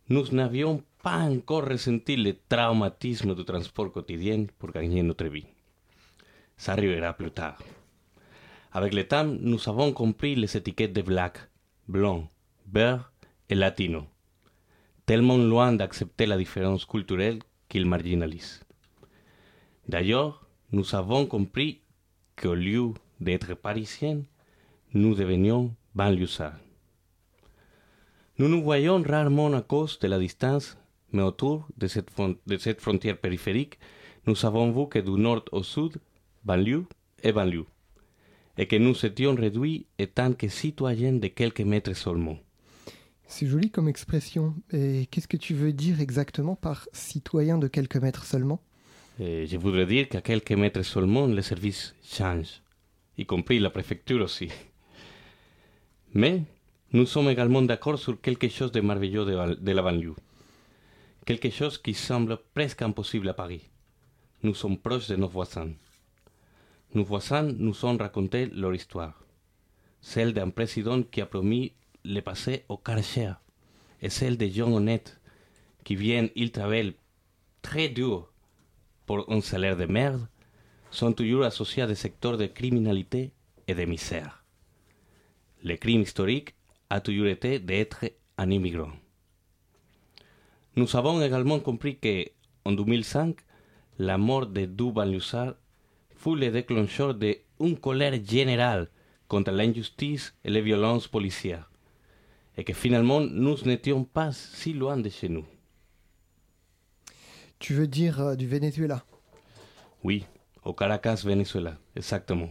[0.10, 5.46] Nous n'avions pas encore ressenti le traumatisme du transport quotidien pour gagner notre vie.
[6.58, 7.58] Ça arrivera plus tard.
[8.72, 11.38] Avec le temps, nous avons compris les étiquettes de black,
[11.88, 12.30] blanc,
[12.72, 13.12] vert
[13.50, 14.06] et latino,
[15.06, 18.62] tellement loin d'accepter la différence culturelle qu'ils marginalisent.
[19.88, 21.82] D'ailleurs, nous avons compris
[22.36, 24.22] qu'au lieu d'être parisiens,
[24.94, 26.60] nous devenions banlieusards.
[28.38, 30.78] Nous nous voyons rarement à cause de la distance,
[31.12, 32.10] mais autour de cette,
[32.46, 33.80] de cette frontière périphérique,
[34.28, 35.98] nous avons vu que du nord au sud,
[36.44, 36.86] banlieue
[37.24, 37.66] et banlieue,
[38.58, 42.38] et que nous étions réduits étant que citoyens de quelques mètres seulement.
[43.28, 44.54] C'est joli comme expression.
[44.72, 48.62] Et qu'est-ce que tu veux dire exactement par citoyen de quelques mètres seulement?
[49.20, 52.62] Et Je voudrais dire qu'à quelques mètres seulement, les services changent,
[53.18, 54.50] y compris la préfecture aussi.
[56.14, 56.44] Mais
[56.94, 60.16] nous sommes également d'accord sur quelque chose de merveilleux de, la banlieue.
[61.26, 63.62] Quelque chose qui semble presque impossible à Paris.
[64.44, 65.72] Nous sommes proches de nos voisins.
[66.94, 69.22] Nos voisins nous ont raconté leur histoire.
[70.00, 71.74] Celle d'un président qui a promis
[72.06, 73.34] le passé au Karcher.
[74.02, 75.20] Et celle de gens honnêtes
[75.84, 76.96] qui viennent, ils travaillent
[77.62, 78.32] très dur
[79.06, 80.28] pour un salaire de merde,
[80.92, 83.32] sont toujours associés à des secteurs de criminalité
[83.68, 84.44] et de misère.
[85.64, 86.56] Le crime historique
[86.90, 88.06] a toujours été d'être
[88.38, 88.92] un immigrant.
[90.76, 92.26] Nous avons également compris que,
[92.64, 93.38] en 2005,
[94.00, 95.56] la mort de Duban Lussard
[96.16, 98.90] fut le déclencheur d'une colère générale
[99.28, 101.70] contre l'injustice et les violences policières,
[102.56, 105.46] et que finalement nous n'étions pas si loin de chez nous.
[107.60, 109.04] Tu veux dire euh, du Venezuela?
[110.04, 110.26] Oui,
[110.68, 112.50] au Caracas, Venezuela, exactement.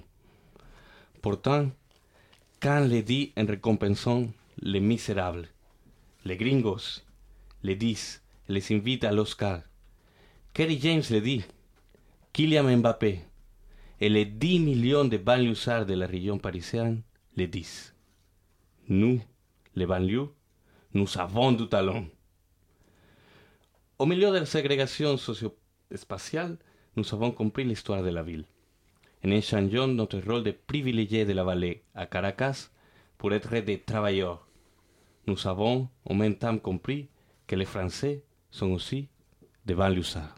[1.21, 1.71] Pourtant,
[2.61, 4.29] quand le dit en récompensant
[4.63, 5.47] les misérables,
[6.25, 7.03] les gringos,
[7.63, 9.61] les disent, les invite à l'Oscar,
[10.55, 11.45] Kerry James le dit,
[12.33, 13.21] Kylian Mbappé
[14.01, 17.03] et les 10 millions de banlieusards de la région parisienne
[17.37, 17.95] le disent.
[18.89, 19.21] Nous,
[19.75, 20.31] les banlieues,
[20.95, 22.07] nous avons du talent.
[23.99, 26.57] Au milieu de la ségrégation socio-spatiale,
[26.97, 28.45] nous avons compris l'histoire de la ville.
[29.25, 32.71] En échangeant notre rôle de privilégié de la vallée à Caracas
[33.19, 34.47] pour être des travailleurs,
[35.27, 37.09] nous avons en même temps compris
[37.47, 39.09] que les Français sont aussi
[39.65, 40.37] des banlieusards.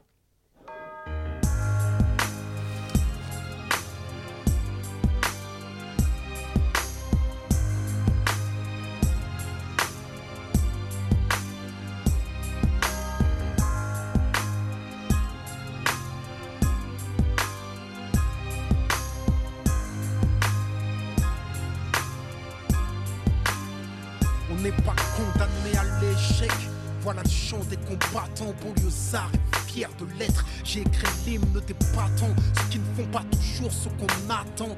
[33.71, 34.77] Ce qu'on attend.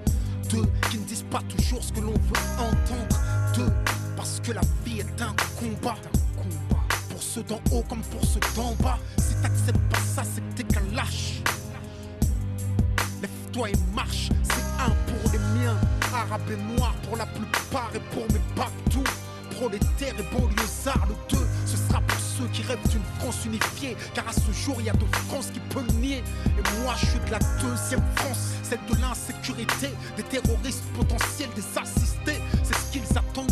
[0.50, 3.18] D'eux qui ne disent pas toujours ce que l'on veut entendre.
[3.54, 3.72] D'eux,
[4.16, 5.96] parce que la vie est un combat.
[7.08, 8.98] Pour ceux d'en haut comme pour ceux d'en bas.
[9.18, 11.42] Si t'acceptes pas ça, c'est que t'es qu'un lâche.
[13.22, 15.76] Lève-toi et marche, c'est un pour les miens.
[16.12, 19.04] Arabes et noirs pour la plupart et pour mes babtous.
[19.50, 23.96] Prolétaires et banlieusards, le deux, ce sera pour qui rêvent d'une France unifiée.
[24.14, 26.22] Car à ce jour, il y a deux France qui le nier.
[26.46, 31.78] Et moi, je suis de la deuxième France, celle de l'insécurité, des terroristes potentiels, des
[31.78, 32.40] assistés.
[32.62, 33.49] C'est ce qu'ils attendent de.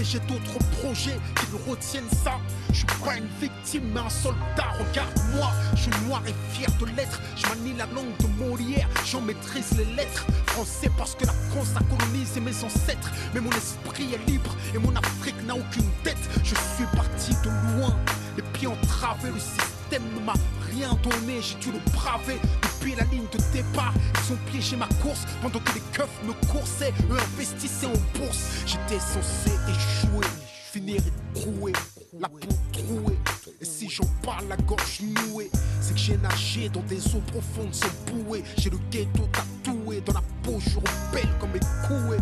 [0.00, 2.38] Mais j'ai d'autres projets qui me retiennent ça.
[2.70, 4.72] Je suis pas une victime, mais un soldat.
[4.78, 7.20] Regarde-moi, je suis noir et fier de l'être.
[7.36, 10.24] Je manie la langue de Molière, j'en maîtrise les lettres.
[10.46, 13.10] Français parce que la France a colonisé mes ancêtres.
[13.34, 16.30] Mais mon esprit est libre et mon Afrique n'a aucune tête.
[16.44, 17.94] Je suis parti de loin,
[18.38, 19.28] les pieds entravés.
[19.28, 20.34] Le système ne m'a
[20.70, 22.40] rien donné, j'ai dû le braver.
[22.80, 26.32] Depuis la ligne de départ, ils ont piégé ma course pendant que les keufs me
[26.50, 26.94] coursaient.
[27.10, 28.64] Eux investissaient en bourse.
[28.64, 30.26] J'étais censé échouer,
[30.72, 31.02] finir
[31.34, 31.72] écroué,
[32.18, 33.18] la peau trouée.
[33.60, 35.50] Et si j'en parle la gorge nouée,
[35.82, 38.42] c'est que j'ai nagé dans des eaux profondes sans bouée.
[38.56, 42.16] J'ai le ghetto tatoué dans la peau, je rebelle comme écoué.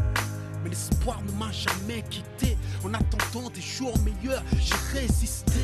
[0.64, 2.58] Mais l'espoir ne m'a jamais quitté.
[2.82, 5.60] En attendant des jours meilleurs, j'ai résisté.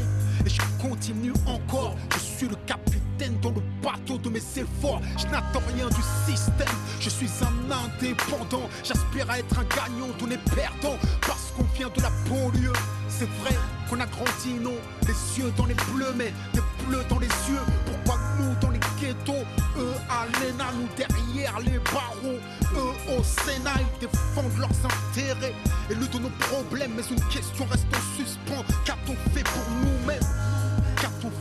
[0.47, 1.97] Et je continue encore.
[2.13, 3.04] Je suis le capitaine
[3.43, 5.01] dans le bateau de mes efforts.
[5.19, 6.67] Je n'attends rien du système.
[7.01, 8.69] Je suis un indépendant.
[8.83, 10.99] J'aspire à être un gagnant, tous les perdants.
[11.27, 12.73] Parce qu'on vient de la banlieue.
[13.09, 13.57] C'est vrai
[13.89, 14.75] qu'on a grandi, non?
[15.07, 17.65] Les yeux dans les bleus, mais des bleus dans les yeux.
[17.87, 19.45] Pourquoi nous dans les ghettos
[19.79, 22.41] Eux à l'ENA, nous derrière les barreaux?
[22.75, 25.55] Eux au Sénat, ils défendent leurs intérêts
[25.91, 26.93] et luttent nos problèmes.
[26.97, 28.65] Mais une question reste en suspens.
[28.85, 30.21] Qu'a-t-on fait pour nous-mêmes?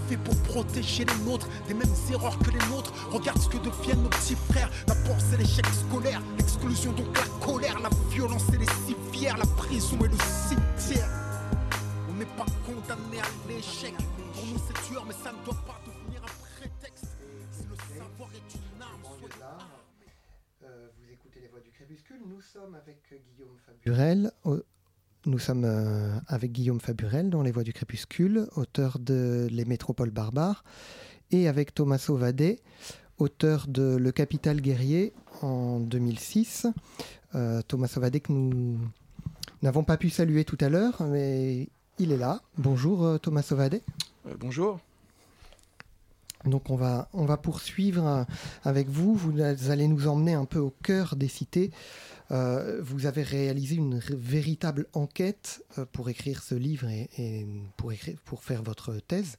[0.08, 4.04] Fait pour protéger les nôtres des mêmes erreurs que les nôtres Regarde ce que deviennent
[4.04, 4.70] nos petits frères.
[4.88, 9.98] D'abord, c'est l'échec scolaire, l'exclusion, donc la colère, la violence et les civières, la prison
[10.04, 11.10] et le cimetière.
[12.10, 13.94] On n'est pas condamné à l'échec.
[14.34, 17.06] Pour nous, c'est dur, mais ça ne doit pas devenir un prétexte.
[17.52, 19.00] Si le savoir est une arme,
[20.64, 22.22] Euh, vous écoutez les voix du crépuscule.
[22.26, 24.32] Nous sommes avec Guillaume Faburel.
[25.26, 30.10] Nous sommes euh, avec Guillaume Faburel dans Les Voix du Crépuscule, auteur de Les Métropoles
[30.10, 30.66] barbares,
[31.32, 32.60] et avec Thomas Vadé,
[33.20, 36.68] auteur de Le Capital guerrier en 2006.
[37.36, 38.78] Euh, Thomas Vadé que nous
[39.62, 42.42] n'avons pas pu saluer tout à l'heure, mais il est là.
[42.58, 43.80] Bonjour Thomas Sauvade.
[44.42, 44.82] bonjour.
[46.44, 48.26] Donc on va, on va poursuivre
[48.66, 49.16] avec vous.
[49.16, 51.72] Vous allez nous emmener un peu au cœur des cités.
[52.30, 57.46] Vous avez réalisé une véritable enquête pour écrire ce livre et,
[57.78, 59.38] pour, faire votre thèse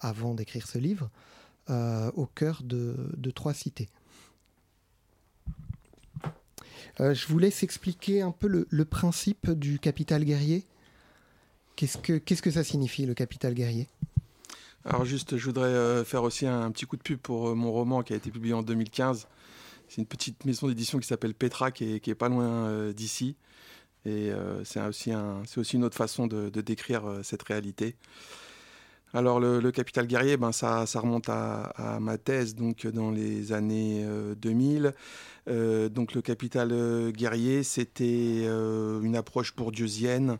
[0.00, 1.10] avant d'écrire ce livre
[1.68, 3.88] au cœur de trois cités.
[7.00, 10.64] Euh, je vous laisse expliquer un peu le, principe du capital guerrier.
[11.76, 13.88] Qu'est-ce que, ça signifie, le capital guerrier?
[14.84, 17.72] Alors juste, je voudrais euh, faire aussi un, petit coup de pub pour euh, mon
[17.72, 19.26] roman qui a été publié en 2015.
[19.94, 23.36] C'est une petite maison d'édition qui s'appelle Petra, qui est, pas loin d'ici.
[24.04, 24.32] Et
[24.64, 27.94] c'est, aussi un, c'est aussi une autre façon de, décrire cette réalité.
[29.12, 34.04] Alors le, capital guerrier, ben ça, remonte à, ma thèse donc dans les années
[34.36, 34.94] 2000.
[35.48, 40.38] Euh, donc le capital euh, guerrier, c'était euh, une approche bourdieusienne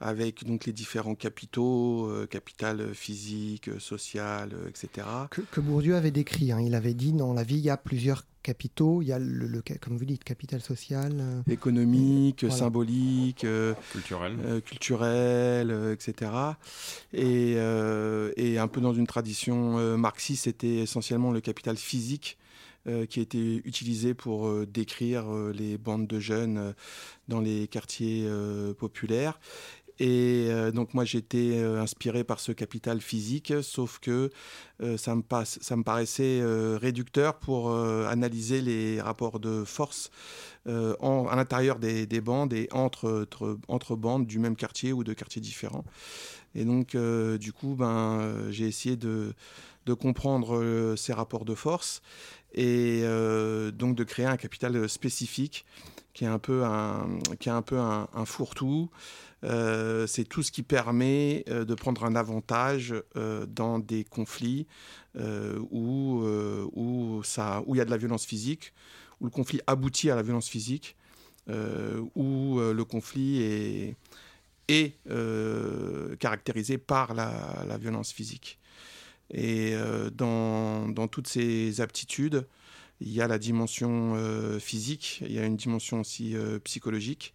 [0.00, 5.06] avec donc les différents capitaux, capital physique, social, etc.
[5.30, 6.52] Que, Bourdieu avait décrit.
[6.52, 6.60] Hein.
[6.60, 9.00] Il avait dit dans la vie, il y a plusieurs capitaux.
[9.00, 13.46] Il y a le, comme vous dites, capital social, économique, symbolique,
[13.92, 16.30] culturel, culturel, etc.
[17.14, 17.52] Et,
[18.36, 22.36] et, un peu dans une tradition marxiste, c'était essentiellement le capital physique
[22.88, 26.72] euh, qui a été utilisé pour euh, décrire euh, les bandes de jeunes
[27.26, 28.28] dans les quartiers
[28.78, 29.40] populaires.
[29.98, 34.30] Et donc moi j'étais inspiré par ce capital physique, sauf que
[34.98, 36.42] ça, me passe, ça me paraissait
[36.76, 40.10] réducteur pour analyser les rapports de force
[40.66, 45.84] à l'intérieur des, des, bandes et entre, bandes du même quartier ou de quartiers différents.
[46.54, 49.32] Et donc du coup ben, j'ai essayé de,
[49.98, 52.02] comprendre ces rapports de force
[52.56, 55.64] et euh, donc de créer un capital spécifique
[56.16, 56.64] qui est un peu
[57.78, 58.88] un, fourre-tout.
[59.44, 62.94] Euh, c'est tout ce qui permet euh, de prendre un avantage
[63.48, 64.66] dans des conflits
[65.14, 68.72] où, il y a de la violence physique,
[69.20, 70.96] où le conflit aboutit à la violence physique,
[71.48, 73.94] où le conflit
[74.68, 74.96] est,
[76.18, 78.58] caractérisé par la, violence physique.
[79.30, 82.46] Et euh, dans, toutes ces aptitudes,
[83.00, 87.34] il y a la dimension euh, physique, il y a une dimension aussi euh, psychologique.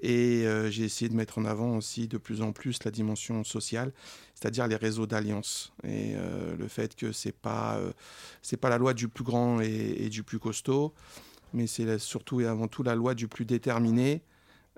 [0.00, 3.92] Et j'ai essayé de mettre en avant aussi de plus en plus la dimension sociale,
[4.34, 5.72] c'est-à-dire les réseaux d'alliance.
[5.84, 6.16] Et
[6.58, 7.78] le fait que ce n'est pas,
[8.42, 10.92] c'est pas la loi du plus grand et, du plus costaud,
[11.54, 14.22] mais c'est surtout et avant tout la loi du plus déterminé.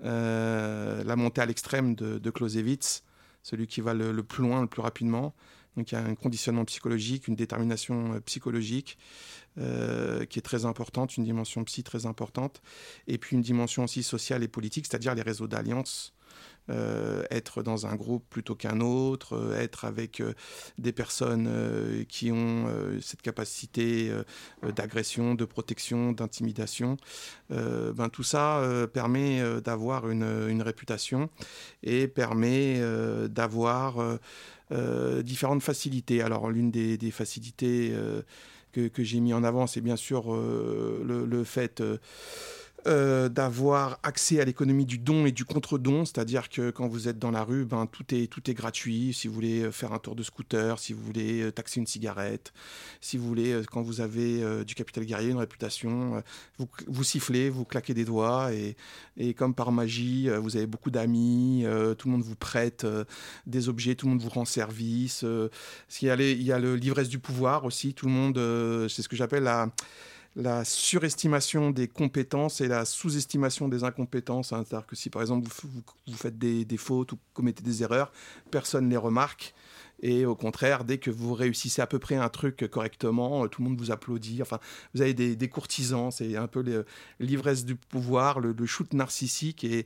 [0.03, 3.03] la montée à l'extrême de, de Clausewitz,
[3.41, 5.33] celui qui va le plus loin, le plus rapidement.
[5.77, 8.97] Donc il y a un conditionnement psychologique, une détermination euh, psychologique
[9.57, 12.61] euh, qui est très importante, une dimension psy très importante,
[13.07, 16.13] et puis une dimension aussi sociale et politique, c'est-à-dire les réseaux d'alliance.
[16.71, 20.23] Euh, être dans un groupe plutôt qu'un autre, être avec
[20.77, 22.65] des personnes qui ont
[23.01, 24.11] cette capacité
[24.75, 26.97] d'agression, de protection, d'intimidation.
[27.49, 28.61] ben, tout ça
[28.93, 31.29] permet d'avoir une, une, réputation
[31.83, 32.81] et permet
[33.29, 34.19] d'avoir
[34.71, 36.23] euh, différentes facilités.
[36.23, 38.23] Alors l'une des, facilités euh,
[38.71, 41.83] que, j'ai mis en avant, c'est bien sûr euh, le, fait
[42.87, 47.17] euh, d'avoir accès à l'économie du don et du contre-don, c'est-à-dire que quand vous êtes
[47.17, 49.11] dans la rue, ben, tout, est, tout est gratuit.
[49.11, 51.87] Si vous voulez euh, faire un tour de scooter, si vous voulez euh, taxer une
[51.87, 52.53] cigarette,
[53.01, 56.23] si vous voulez, quand vous avez du capital guerrier, une réputation,
[56.57, 58.75] vous, vous sifflez, vous claquez des doigts et,
[59.17, 61.65] et comme par magie, vous avez beaucoup d'amis,
[61.97, 62.85] tout le monde vous prête
[63.45, 65.23] des objets, tout le monde vous rend service.
[66.01, 69.43] il, y a le l'ivresse du pouvoir aussi, tout le monde, c'est ce que j'appelle
[69.43, 69.69] la
[70.35, 74.51] la surestimation des compétences et la sous-estimation des incompétences.
[74.51, 74.63] Hein.
[74.67, 75.47] C'est-à-dire que si par exemple
[76.07, 78.11] vous, faites des, des, fautes ou commettez des erreurs,
[78.51, 79.53] personne ne les remarque.
[80.01, 83.61] Et au contraire, dès que vous réussissez à peu près un truc correctement, euh, tout
[83.61, 84.41] le monde vous applaudit.
[84.41, 84.59] Enfin,
[84.93, 86.85] vous avez des, courtisans, c'est un peu
[87.19, 89.63] l'ivresse du pouvoir, le, shoot narcissique.
[89.63, 89.85] Et,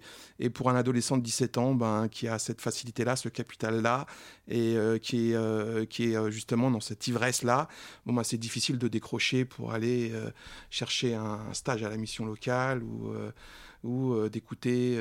[0.50, 4.08] pour un adolescent de 17 ans, ben, qui a cette facilité-là, ce capital-là,
[4.48, 7.68] et euh, qui est, euh, justement dans cette ivresse-là,
[8.06, 10.12] bon, ben, c'est difficile de décrocher pour aller
[10.70, 12.82] chercher un, stage à la mission locale
[13.84, 15.00] ou d'écouter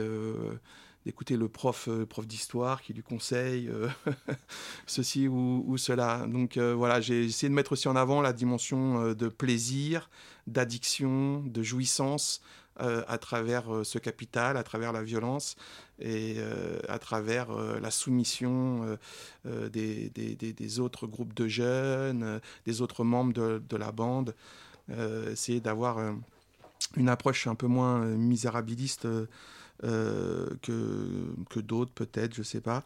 [1.04, 3.88] d'écouter le prof, euh, prof d'histoire qui lui conseille euh,
[4.86, 6.26] ceci ou, cela.
[6.26, 10.10] Donc euh, voilà, j'ai essayé de mettre aussi en avant la dimension de plaisir,
[10.46, 12.40] d'addiction, de jouissance
[12.80, 15.56] à travers ce capital, à travers la violence
[15.98, 16.36] et
[16.88, 18.96] à travers la soumission
[19.44, 24.32] des, des, autres groupes de jeunes, des autres membres de, de la bande.
[25.28, 26.14] essayer d'avoir
[26.96, 29.08] une approche un peu moins misérabiliste
[29.84, 32.82] euh, que, que d'autres peut-être, je ne sais pas.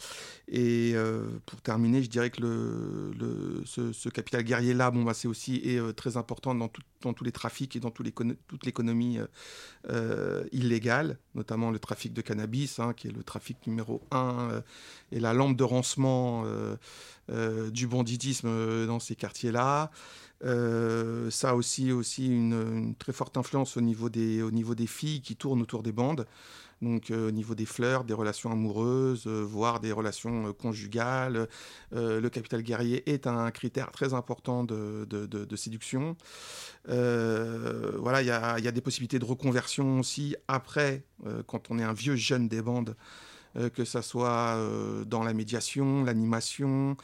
[0.47, 5.27] Et euh, pour terminer, je dirais que le, le ce, capital guerrier-là, bon, bah, c'est
[5.27, 6.71] aussi est, euh, très important dans,
[7.01, 9.19] dans, tous les trafics et dans les, toute l'économie
[10.53, 14.63] illégale, notamment le trafic de cannabis, hein, qui est le trafic numéro un,
[15.13, 16.45] et la lampe de rancement
[17.29, 19.91] du banditisme dans ces quartiers-là.
[20.43, 24.87] ça a aussi, aussi une, une, très forte influence au niveau, des, au niveau des
[24.87, 26.27] filles qui tournent autour des bandes
[26.83, 31.49] donc euh, au niveau des fleurs, des relations amoureuses, euh, voire des relations euh, conjugales.
[31.93, 36.17] le capital guerrier est un critère très important de, séduction.
[36.87, 41.05] voilà, il y a, des possibilités de reconversion aussi après,
[41.47, 42.97] quand on est un vieux jeune des bandes,
[43.75, 44.59] que ce soit
[45.07, 46.97] dans la médiation, l'animation,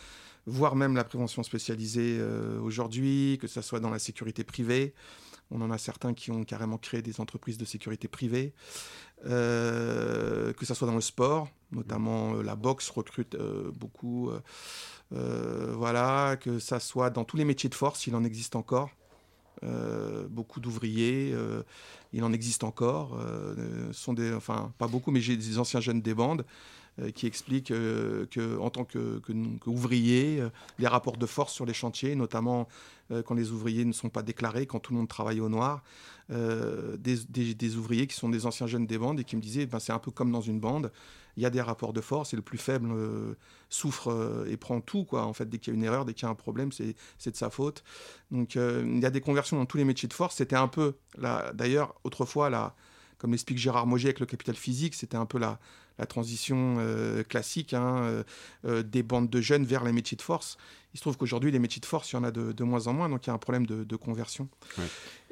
[0.47, 2.21] voire même la prévention spécialisée
[2.63, 4.95] aujourd'hui, que ce soit dans la sécurité privée.
[5.51, 8.53] On en a certains qui ont carrément créé des entreprises de sécurité privée.
[9.27, 14.31] Euh, que ce soit dans le sport, notamment euh, la boxe recrute euh, beaucoup.
[15.11, 18.91] voilà, que ça soit dans tous les métiers de force, il en existe encore.
[20.31, 21.35] beaucoup d'ouvriers,
[22.13, 23.19] il en existe encore.
[23.93, 26.45] sont des, enfin, pas beaucoup, mais j'ai des anciens jeunes des bandes
[27.15, 30.43] qui expliquent que, en tant qu'ouvriers,
[30.79, 32.69] les rapports de force sur les chantiers, notamment
[33.25, 35.83] quand les ouvriers ne sont pas déclarés, quand tout le monde travaille au noir,
[36.31, 39.79] euh, des, ouvriers qui sont des anciens jeunes des bandes et qui me disaient ben,
[39.79, 40.93] c'est un peu comme dans une bande,
[41.39, 43.35] il y a des rapports de force et le plus faible euh,
[43.71, 45.05] souffre euh, et prend tout.
[45.05, 45.25] Quoi.
[45.25, 47.31] En fait, dès qu'il y a une erreur, dès qu'il y a un problème, c'est
[47.31, 47.83] de sa faute.
[48.31, 50.37] Donc il y a des conversions dans tous les métiers de force.
[50.37, 50.97] C'était un peu,
[51.55, 52.75] d'ailleurs, autrefois, la,
[53.19, 55.59] comme l'explique Gérard Moget avec le capital physique, c'était un peu la,
[55.99, 56.77] la transition
[57.29, 58.25] classique hein,
[58.65, 60.57] des bandes de jeunes vers les métiers de force.
[60.95, 62.93] Il se trouve qu'aujourd'hui, les métiers de force, il y en a de, moins en
[62.95, 64.49] moins, donc il y a un problème de, conversion.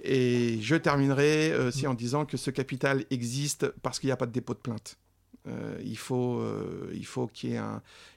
[0.03, 4.17] Et je terminerai euh, aussi en disant que ce capital existe parce qu'il n'y a
[4.17, 4.99] pas de dépôt de plainte.
[5.47, 7.61] Euh, il faut euh, il faut qu'il y ait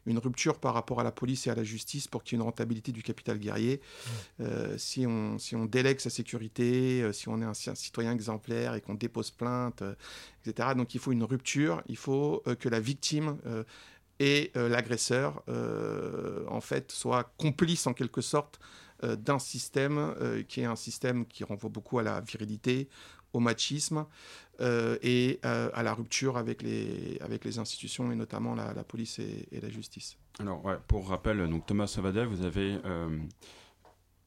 [0.05, 2.41] une rupture par rapport à la police et à la justice pour qu'il y ait
[2.41, 3.81] une rentabilité du capital guerrier.
[4.77, 8.95] si, on, si on délègue sa sécurité, si on est un, citoyen exemplaire et qu'on
[8.95, 9.83] dépose plainte,
[10.45, 10.69] etc.
[10.75, 13.37] Donc il faut une rupture, il faut que la victime
[14.19, 15.43] et l'agresseur
[16.47, 18.59] en fait soit complice en quelque sorte
[19.05, 22.89] euh, d'un système euh, qui est un système qui renvoie beaucoup à la virilité,
[23.31, 24.05] au machisme
[24.61, 29.59] euh, et à la rupture avec les, avec les institutions et notamment la, police et,
[29.61, 30.17] la justice.
[30.39, 32.77] Alors, pour rappel, donc Thomas Savada, vous avez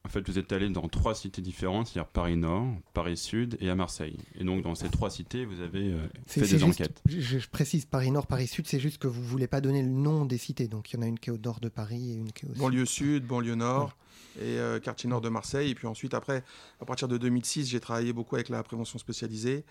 [0.05, 3.69] en fait, vous êtes allé dans trois cités différentes, c'est-à-dire Paris Nord, Paris Sud et
[3.69, 4.17] à Marseille.
[4.37, 7.01] Et donc, dans ces trois cités, vous avez euh, fait des enquêtes.
[7.07, 10.25] Je, précise Paris Nord, Paris Sud, c'est juste que vous voulez pas donner le nom
[10.25, 10.67] des cités.
[10.67, 12.45] Donc, il y en a une qui est au nord de Paris et une qui
[12.45, 13.95] est au banlieue sud, banlieue nord.
[14.39, 15.71] Et euh, quartier nord de Marseille.
[15.71, 16.43] Et puis ensuite, après,
[16.81, 19.63] à partir de 2006, j'ai travaillé beaucoup avec la prévention spécialisée.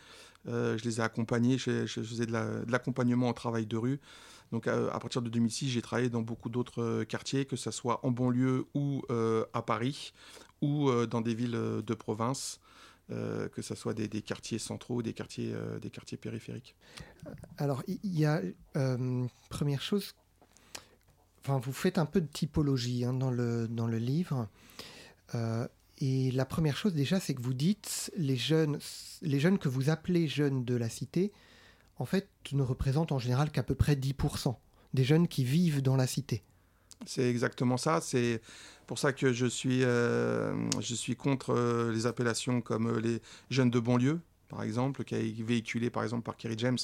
[0.49, 2.33] Euh, je les ai accompagnés, je, faisais de
[2.69, 4.01] l'accompagnement au travail de rue.
[4.53, 8.05] Donc à, partir de 2006, j'ai travaillé dans beaucoup d'autres euh, quartiers, que ce soit
[8.05, 10.13] en banlieue ou euh, à Paris,
[10.61, 12.61] ou euh, dans des villes de province.
[13.09, 16.75] que ce soit des, quartiers centraux des quartiers, des quartiers périphériques.
[17.59, 18.41] Alors, il y, a,
[19.51, 20.15] première chose,
[21.41, 24.49] enfin, vous faites un peu de typologie hein, dans, le, dans le livre.
[25.99, 28.79] et la première chose, déjà, c'est que vous dites les jeunes,
[29.21, 31.33] les jeunes que vous appelez jeunes de la cité,
[32.03, 34.57] en fait, ne représente en général qu'à peu près 10%
[34.93, 36.43] des jeunes qui vivent dans la cité.
[37.07, 38.01] C'est exactement ça.
[38.01, 38.41] C'est
[38.89, 43.23] pour ça que je suis, euh, je suis contre euh, les appellations comme euh, les
[43.51, 46.79] jeunes de banlieue, par exemple, qui été véhiculé par exemple par Kerry James,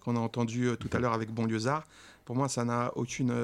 [0.00, 1.84] qu'on a entendu tout à l'heure avec Banlieusard.
[2.24, 3.34] Pour moi, ça n'a aucune,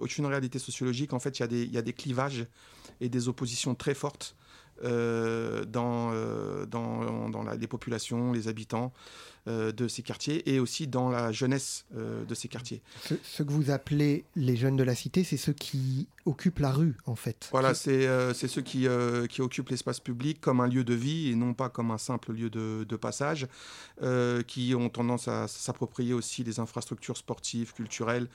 [0.00, 1.12] aucune réalité sociologique.
[1.12, 2.46] En fait, il y, y, a des clivages
[3.00, 4.34] et des oppositions très fortes
[4.82, 5.66] dans,
[6.66, 8.92] dans, dans les populations, les habitants.
[9.46, 12.80] Euh, de ces quartiers et aussi dans la jeunesse euh, de ces quartiers.
[13.02, 16.96] Ce, que vous appelez les jeunes de la cité, c'est ceux qui occupent la rue,
[17.04, 17.50] en fait.
[17.52, 18.86] Voilà, c'est euh, ceux qui,
[19.28, 22.32] qui occupent l'espace public comme un lieu de vie et non pas comme un simple
[22.32, 23.46] lieu de, de passage,
[24.46, 28.28] qui ont tendance à s'approprier aussi les infrastructures sportives, culturelles,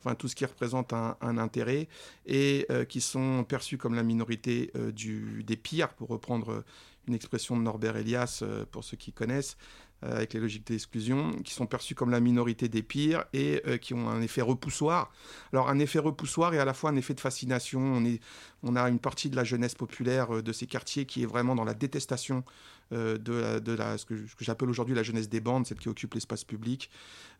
[0.00, 1.86] enfin tout ce qui représente un, un intérêt,
[2.26, 6.64] et qui sont perçus comme la minorité du, des pires, pour reprendre
[7.06, 8.42] une expression de Norbert Elias,
[8.72, 9.56] pour ceux qui connaissent,
[10.02, 13.94] avec les logiques d'exclusion, qui sont perçus comme la minorité des pires et euh, qui
[13.94, 15.10] ont un effet repoussoir.
[15.52, 17.80] Alors un effet repoussoir et à la fois un effet de fascination.
[17.80, 18.20] On, est,
[18.62, 21.54] on a une partie de la jeunesse populaire euh, de ces quartiers qui est vraiment
[21.54, 22.44] dans la détestation
[22.92, 23.16] de,
[23.58, 26.88] de ce que, j'appelle aujourd'hui la jeunesse des bandes, celle qui occupe l'espace public,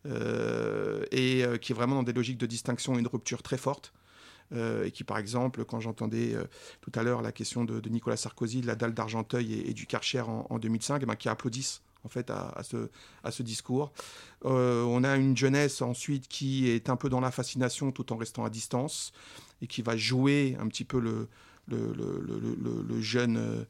[0.03, 3.93] et qui est vraiment dans des logiques de distinction et de rupture très fortes.
[4.53, 6.35] et qui, par exemple, quand j'entendais
[6.81, 10.23] tout à l'heure la question de, Nicolas Sarkozy, de la dalle d'Argenteuil et, du Karcher
[10.27, 13.91] en, 2005, eh ben, qui applaudissent en fait à, ce, discours.
[14.43, 18.45] on a une jeunesse ensuite qui est un peu dans la fascination tout en restant
[18.45, 19.11] à distance
[19.61, 21.27] et qui va jouer un petit peu le,
[23.01, 23.65] jeune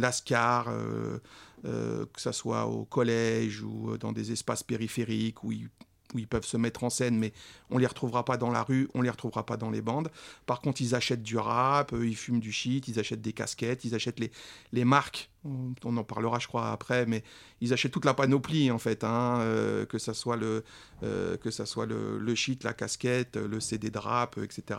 [0.00, 1.18] Lascar, euh,
[1.64, 5.68] euh, que ce soit au collège ou dans des espaces périphériques où ils,
[6.14, 7.32] où ils peuvent se mettre en scène, mais
[7.70, 10.10] on les retrouvera pas dans la rue, on les retrouvera pas dans les bandes.
[10.46, 13.84] Par contre, ils achètent du rap, euh, ils fument du shit, ils achètent des casquettes,
[13.84, 14.30] ils achètent les,
[14.72, 15.30] les marques.
[15.44, 17.24] On en parlera, je crois, après, mais
[17.60, 19.40] ils achètent toute la panoplie en fait, hein,
[19.88, 20.62] que ça soit le
[21.00, 24.78] que ça soit le, le, shit, la casquette, le CD de rap, etc.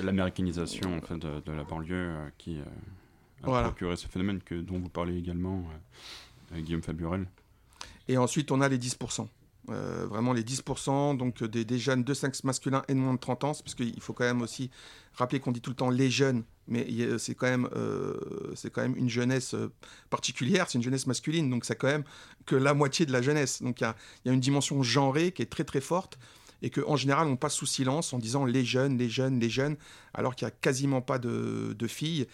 [0.00, 2.60] L'américanisation en fait, de, de, la banlieue qui
[3.46, 3.68] voilà.
[3.68, 5.64] procurer ce phénomène que, dont vous parlez également,
[6.52, 7.26] euh, Guillaume Faburel.
[8.08, 9.26] Et ensuite, on a les 10%.
[9.70, 13.18] Euh, vraiment les 10%, donc des, des, jeunes de sexe masculin et de moins de
[13.18, 14.70] 30 ans, parce qu'il faut quand même aussi
[15.14, 16.86] rappeler qu'on dit tout le temps les jeunes, mais
[17.16, 19.54] c'est quand, même, euh, c'est quand même une jeunesse
[20.10, 22.04] particulière, c'est une jeunesse masculine, donc c'est quand même
[22.44, 23.62] que la moitié de la jeunesse.
[23.62, 23.96] Donc il y a,
[24.26, 26.18] y a, une dimension genrée qui est très très forte,
[26.60, 29.76] et qu'en général on passe sous silence en disant les jeunes, les jeunes, les jeunes,
[30.12, 32.26] alors qu'il n'y a quasiment pas de, de filles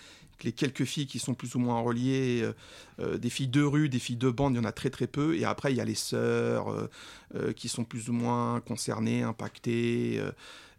[0.44, 2.52] les quelques filles qui sont plus ou moins reliées, euh,
[3.00, 5.06] euh, des filles de rue, des filles de bande, il y en a très très
[5.06, 5.36] peu.
[5.36, 6.88] Et après, il y a les sœurs
[7.34, 10.20] euh, qui sont plus ou moins concernées, impactées,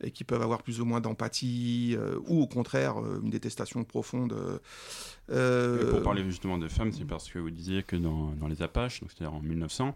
[0.04, 1.96] et qui peuvent avoir plus ou moins d'empathie,
[2.28, 4.36] ou au contraire, une détestation profonde.
[5.28, 9.34] pour parler justement de femmes, c'est parce que vous disiez que dans, les Apaches, c'est-à-dire
[9.34, 9.96] en 1900,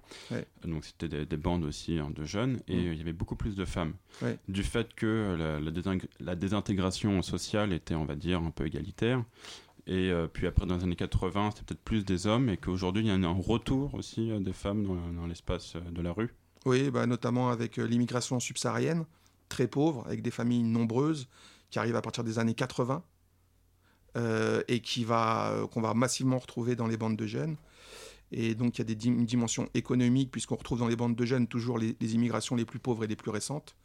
[0.65, 2.93] donc c'était des, bandes aussi hein, de jeunes, et mm.
[2.93, 3.93] il y avait beaucoup plus de femmes.
[4.47, 5.59] Du fait que la,
[6.19, 9.23] la désintégration sociale était, on va dire, un peu égalitaire,
[9.87, 13.03] et euh, puis après, dans les années 80, c'était peut-être plus des hommes, et qu'aujourd'hui,
[13.03, 14.85] il y a un retour aussi euh, des femmes
[15.15, 16.33] dans, l'espace euh, de la rue.
[16.65, 19.05] Oui, bah, notamment avec l'immigration subsaharienne,
[19.55, 21.27] très pauvre, avec des familles nombreuses,
[21.69, 23.03] qui arrivent à partir des années 80,
[24.67, 27.57] et qui va, qu'on va massivement retrouver dans les bandes de jeunes.
[28.31, 31.25] Et donc, il y a des une dimension économique, puisqu'on retrouve dans les bandes de
[31.25, 33.75] jeunes toujours les, immigrations les plus pauvres et les plus récentes,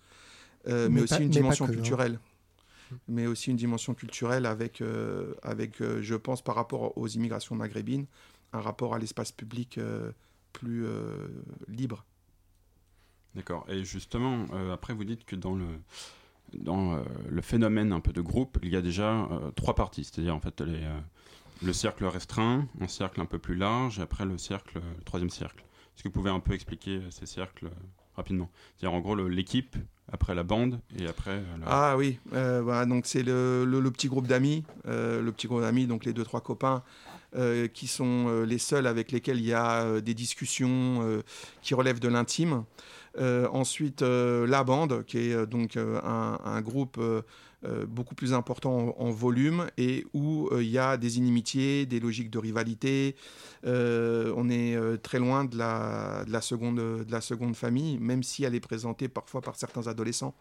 [0.66, 1.72] mais, aussi une dimension hein.
[1.72, 2.20] culturelle
[3.08, 7.54] mais aussi une dimension culturelle avec, euh, avec euh, je pense, par rapport aux immigrations
[7.54, 8.06] maghrébines,
[8.52, 10.10] un rapport à l'espace public euh,
[10.52, 10.84] plus
[11.68, 12.04] libre.
[13.35, 13.64] D'accord.
[13.68, 15.66] Et justement, après, vous dites que dans le,
[16.55, 20.41] dans le phénomène un peu de groupe, il y a déjà trois parties, c'est-à-dire en
[20.41, 20.85] fait les,
[21.62, 25.31] le cercle restreint, un cercle un peu plus large, et après le cercle, le troisième
[25.31, 25.62] cercle.
[25.95, 27.70] Est-ce que vous pouvez un peu expliquer ces cercles
[28.16, 28.51] rapidement?
[28.76, 29.76] C'est-à-dire en gros l'équipe,
[30.12, 31.31] après la bande et après.
[31.31, 35.47] Euh, ah oui, euh, voilà, donc c'est le, le, petit groupe d'amis, euh, le petit
[35.47, 36.83] groupe d'amis, donc les deux trois copains.
[37.74, 41.22] qui sont les seuls avec lesquels il y a des discussions
[41.62, 42.64] qui relèvent de l'intime.
[43.18, 46.98] Ensuite, la bande, qui est donc un, groupe
[47.66, 52.00] euh, beaucoup plus important en, volume et où euh, il y a des inimitiés, des
[52.00, 53.16] logiques de rivalité.
[53.66, 58.22] Euh, on est très loin de la, de, la seconde, de la seconde famille, même
[58.22, 60.34] si elle est présentée parfois par certains adolescents.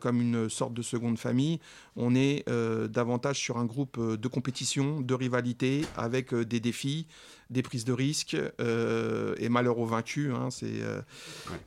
[0.00, 1.60] Comme une sorte de seconde famille.
[1.96, 2.44] On est
[2.88, 7.06] davantage sur un groupe de compétition, de rivalité, avec des défis,
[7.50, 10.32] des prises de risques et malheur aux vaincus.
[10.34, 10.48] Hein,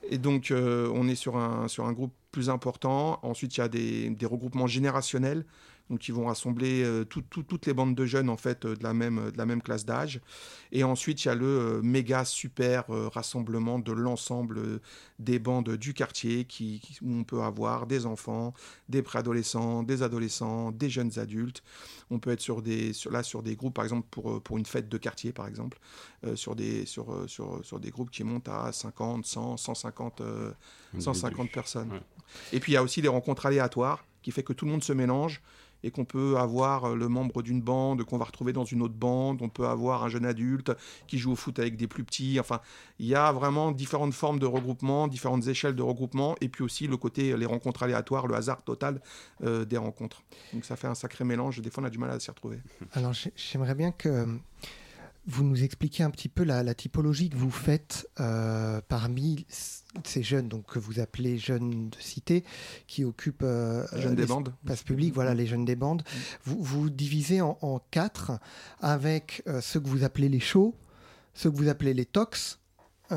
[0.09, 3.19] Et donc, on est sur un, sur un groupe plus important.
[3.23, 5.45] Ensuite, il y a des, des regroupements générationnels
[5.89, 8.93] donc qui vont rassembler euh, toutes les bandes de jeunes en fait euh, de la
[8.93, 10.19] même, de la même classe d'âge.
[10.71, 14.79] Et ensuite, il y a le euh, méga super rassemblement de l'ensemble
[15.19, 18.53] des bandes du quartier qui, où on peut avoir des enfants,
[18.89, 21.63] des préadolescents, des adolescents, des jeunes adultes.
[22.09, 24.65] On peut être sur des, sur, là sur des groupes, par exemple pour, pour une
[24.65, 25.79] fête de quartier, par exemple,
[26.35, 30.21] sur, des, sur, sur, sur, des groupes qui montent à 50, 100, 150,
[30.99, 31.99] 150 personnes.
[32.51, 34.83] Et puis il y a aussi les rencontres aléatoires qui fait que tout le monde
[34.83, 35.41] se mélange
[35.85, 38.95] et qu'on peut avoir euh, le membre d'une bande qu'on va retrouver dans une autre
[38.95, 40.71] bande, on peut avoir un jeune adulte
[41.07, 42.39] qui joue au foot avec des plus petits.
[42.39, 42.59] Enfin,
[42.97, 46.87] il y a vraiment différentes formes de regroupement, différentes échelles de regroupement, et puis aussi
[46.87, 48.99] le côté euh, les rencontres aléatoires, le hasard total
[49.43, 50.23] euh, des rencontres.
[50.53, 51.61] Donc ça fait un sacré mélange.
[51.61, 52.59] Des fois, on a du mal à s'y retrouver.
[52.93, 54.25] Alors, j'aimerais bien que
[55.27, 58.09] vous nous expliquiez un petit peu la, typologie que vous faites
[58.87, 59.45] parmi
[60.03, 62.43] ces jeunes, donc que vous appelez jeunes de cité,
[62.87, 66.03] qui occupent euh, jeunes des bandes, place publique, voilà les jeunes des bandes.
[66.03, 66.17] Mm.
[66.45, 68.33] Vous, vous divisez en, quatre
[68.81, 70.75] avec euh, ceux que vous appelez les chauds,
[71.33, 72.59] ceux que vous appelez les tox.
[73.11, 73.15] et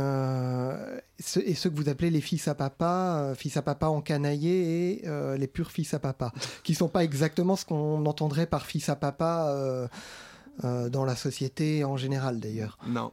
[1.55, 5.47] ceux que vous appelez les fils à papa, fils à papa en canaillé et les
[5.47, 9.89] purs fils à papa, qui sont pas exactement ce qu'on entendrait par fils à papa
[10.65, 12.79] euh, dans la société en général d'ailleurs.
[12.85, 13.13] Non.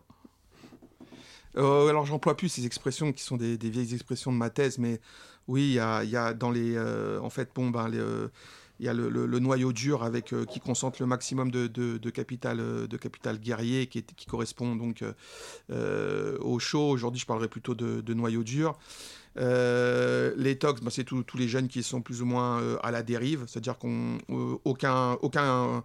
[1.58, 5.00] Euh, alors j'emploie plus ces expressions qui sont des, vieilles expressions de ma thèse, mais
[5.48, 6.76] oui, il y a, dans les...
[6.76, 7.90] Euh, en fait, bon, ben,
[8.80, 13.40] il y a le, noyau dur avec, qui concentre le maximum de, capital, de capital
[13.40, 15.04] guerrier qui, correspond donc
[15.70, 16.90] au chaud.
[16.90, 18.78] Aujourd'hui, je parlerai plutôt de, noyau dur.
[19.36, 23.46] les tox, bah, c'est tous les jeunes qui sont plus ou moins à la dérive,
[23.48, 25.84] c'est-à-dire qu'aucun aucun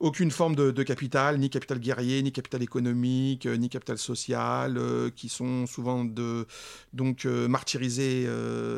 [0.00, 5.10] aucune forme de, capital, ni capital guerrier, ni capital économique, euh, ni capital social, euh,
[5.10, 6.46] qui sont souvent de,
[6.92, 8.28] donc euh, martyrisés,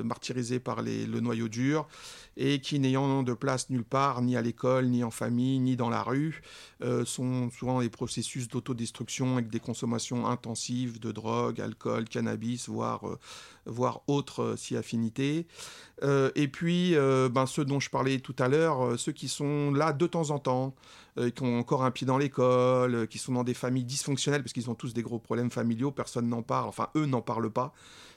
[0.04, 1.86] martyrisés par le noyau dur
[2.36, 5.90] et qui, n'ayant de place nulle part, ni à l'école, ni en famille, ni dans
[5.90, 6.42] la rue,
[7.04, 13.02] sont souvent des processus d'autodestruction avec des consommations intensives de drogue, alcool, cannabis, voire,
[13.66, 15.46] voire autres si affinités.
[16.02, 20.06] et puis, ben, ceux dont je parlais tout à l'heure, ceux qui sont là de
[20.06, 20.74] temps en temps,
[21.18, 24.42] euh, qui ont encore un pied dans l'école, euh, qui sont dans des familles dysfonctionnelles
[24.42, 27.50] parce qu'ils ont tous des gros problèmes familiaux, personne n'en parle, enfin eux n'en parlent
[27.50, 27.74] pas.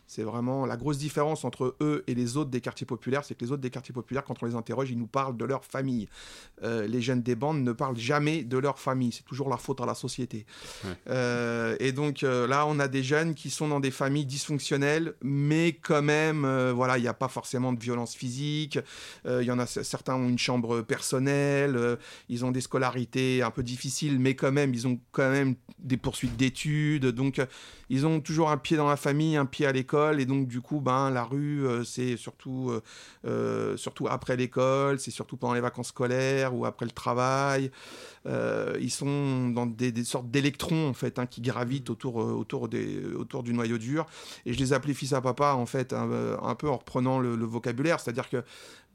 [0.07, 3.43] C'est vraiment la grosse différence entre eux et les autres des quartiers populaires, c'est que
[3.43, 6.07] les autres des quartiers populaires, quand on les interroge, ils nous parlent de leur famille.
[6.63, 9.81] Euh, les jeunes des bandes ne parlent jamais de leur famille, c'est toujours leur faute
[9.81, 10.45] à la société.
[11.09, 15.13] Euh, et donc euh, là, on a des jeunes qui sont dans des familles dysfonctionnelles,
[15.21, 18.79] mais quand même, voilà, il n'y a pas forcément de violence physique.
[19.25, 21.97] Il y en a certains ont une chambre personnelle,
[22.29, 25.97] ils ont des scolarités un peu difficiles, mais quand même, ils ont quand même des
[25.97, 27.07] poursuites d'études.
[27.07, 27.41] Donc
[27.89, 30.61] ils ont toujours un pied dans la famille, un pied à l'école, et donc du
[30.61, 32.81] coup, ben, la rue, euh, c'est surtout, euh,
[33.25, 37.71] euh, surtout après l'école, c'est surtout pendant les vacances scolaires ou après le travail.
[38.25, 43.43] ils sont dans des, sortes d'électrons en fait, hein, qui gravitent autour, autour, des, autour
[43.43, 44.05] du noyau dur.
[44.45, 47.99] Et je les appelais fils à papa en fait, un, peu en reprenant le, vocabulaire,
[47.99, 48.43] c'est-à-dire que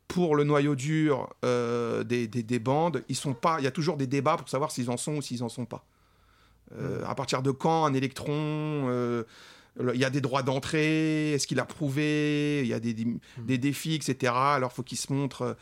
[0.08, 3.56] pour le noyau dur des, des, des, bandes, ils sont pas.
[3.60, 5.66] Il y a toujours des débats pour savoir s'ils en sont ou s'ils en sont
[5.66, 5.84] pas.
[6.76, 9.24] Euh, à partir de quand un électron euh,
[9.94, 13.56] il y a des droits d'entrée, est-ce qu'il a prouvé, il y a des, hmm.
[13.56, 14.32] défis, etc.
[14.34, 15.56] Alors faut qu'il se montre,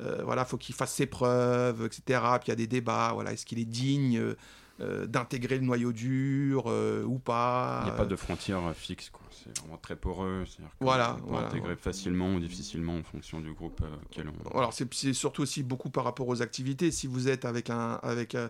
[0.00, 2.20] euh, voilà, faut qu'il fasse ses preuves, etc.
[2.40, 4.34] Puis il y a des débats, voilà, est-ce qu'il est digne
[4.80, 9.58] d'intégrer le noyau dur ou pas Il n'y a pas de frontière fixe, quoi c'est
[9.60, 10.44] vraiment très poreux.
[10.46, 14.22] C'est-à-dire voilà, peut intégrer facilement ou difficilement en fonction du groupe euh,
[14.52, 14.58] on.
[14.58, 16.90] Alors c'est surtout aussi beaucoup par rapport aux activités.
[16.90, 18.48] Si vous êtes avec un avec euh,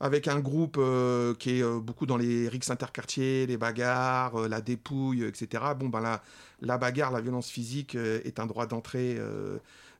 [0.00, 5.24] avec un groupe euh, qui est beaucoup dans les rixes interquartiers, les bagarres, la dépouille,
[5.24, 5.64] etc.
[5.78, 6.22] Bon ben la
[6.60, 9.18] la bagarre, la violence physique est un droit d'entrée.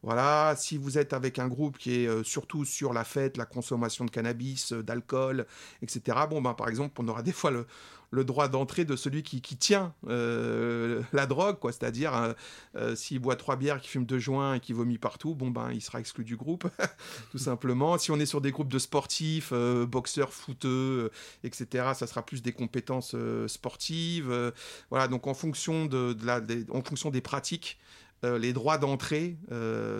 [0.04, 4.04] Voilà, si vous êtes avec un groupe qui est surtout sur la fête, la consommation
[4.04, 5.46] de cannabis, d'alcool,
[5.80, 6.18] etc.
[6.28, 9.94] Bon, ben, par exemple, on aura des fois le, droit d'entrée de celui qui, tient
[10.06, 11.72] euh, la drogue, quoi.
[11.72, 12.32] C'est-à-dire, euh,
[12.76, 15.70] euh, s'il boit trois bières, qui fume deux joints et qui vomit partout, bon ben,
[15.72, 16.68] il sera exclu du groupe,
[17.32, 17.96] tout simplement.
[17.96, 21.10] Si on est sur des groupes de sportifs, boxeurs, footeux,
[21.44, 24.52] etc., ça sera plus des compétences sportives.
[24.90, 27.78] voilà, donc en fonction des pratiques,
[28.22, 29.36] les droits d'entrée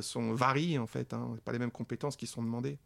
[0.01, 1.13] sont varient en fait.
[1.13, 2.79] Hein, pas les mêmes compétences qui sont demandées.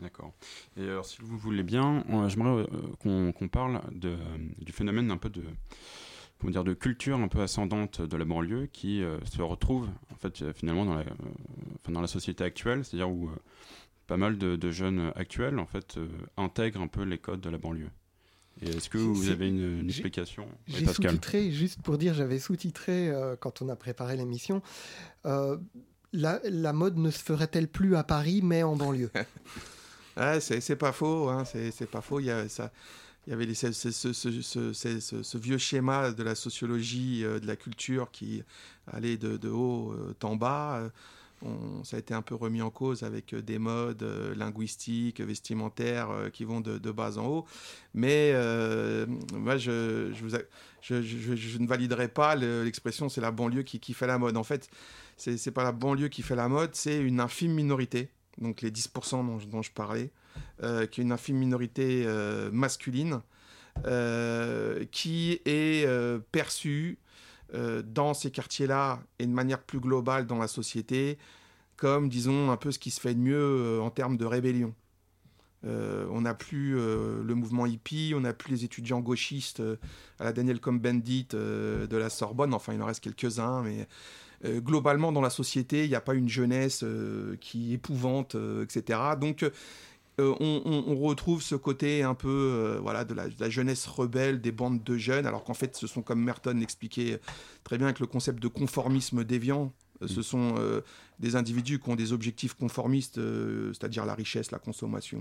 [0.00, 0.32] D'accord.
[0.76, 2.66] Et alors, si vous voulez bien, j'aimerais
[3.06, 5.42] euh, qu'on parle du phénomène un peu de,
[6.38, 10.16] comment dire, de culture un peu ascendante de la banlieue qui euh, se retrouve en
[10.16, 11.04] fait euh, finalement dans la,
[11.88, 13.30] dans la société actuelle, c'est-à-dire où
[14.06, 15.98] pas mal de, jeunes actuels en fait
[16.36, 17.90] intègrent un peu les codes de la banlieue.
[18.62, 23.68] Est-ce que vous avez une, explication J'ai sous-titré, juste pour dire, j'avais sous-titré quand on
[23.68, 24.62] a préparé l'émission.
[25.24, 29.10] La, la, mode ne se ferait-elle plus à Paris, mais en banlieue?
[30.40, 32.18] C'est pas faux, hein, c'est pas faux.
[32.18, 32.72] Il y, a, ça,
[33.26, 38.42] il y avait ce, ce, vieux schéma de la sociologie, euh, de la culture qui
[38.90, 40.90] allait de, haut euh, en bas.
[41.84, 44.02] Ça a été un peu remis en cause avec euh, des modes
[44.36, 47.46] linguistiques, vestimentaires qui vont de, bas en haut.
[47.94, 48.32] Mais
[49.32, 50.10] moi, je,
[50.90, 54.36] ne validerai pas l'expression c'est la banlieue qui, fait la mode.
[54.36, 54.68] En fait,
[55.16, 58.10] c'est pas la banlieue qui fait la mode, c'est une infime minorité
[58.40, 60.10] donc les 10% dont, je parlais,
[60.62, 63.20] euh, qui est une infime minorité euh, masculine,
[63.86, 65.86] euh, qui est
[66.32, 66.98] perçue
[67.52, 71.18] dans ces quartiers-là et de manière plus globale dans la société
[71.76, 74.74] comme, disons, un peu ce qui se fait de mieux en termes de rébellion.
[75.64, 79.62] on n'a plus le mouvement hippie, on n'a plus les étudiants gauchistes
[80.18, 83.86] à la Daniel Cohn-Bendit de la Sorbonne, enfin il en reste quelques-uns, mais
[84.44, 88.64] euh, globalement dans la société, il n'y a pas une jeunesse euh, qui épouvante, euh,
[88.64, 89.00] etc.
[89.20, 89.44] Donc
[90.18, 95.26] on, retrouve ce côté un peu voilà, de la, jeunesse rebelle des bandes de jeunes,
[95.26, 97.20] alors qu'en fait ce sont comme Merton l'expliquait
[97.64, 99.72] très bien avec le concept de conformisme déviant.
[100.06, 100.54] Ce sont
[101.18, 103.20] des individus qui ont des objectifs conformistes,
[103.72, 105.18] c'est-à-dire la richesse, la consommation,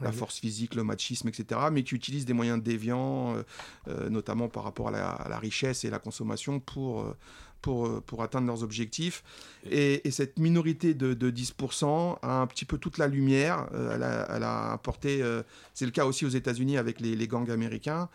[0.00, 3.34] la force physique, le machisme, etc., mais qui utilisent des moyens déviants,
[4.08, 7.04] notamment par rapport à la, richesse et la consommation pour
[7.62, 9.22] pour, pour atteindre leurs objectifs.
[9.70, 13.68] Et, cette minorité de, de, 10% a un petit peu toute la lumière.
[13.72, 15.22] elle, a, elle, a, apporté,
[15.74, 18.08] c'est le cas aussi aux États-Unis avec les, les gangs américains.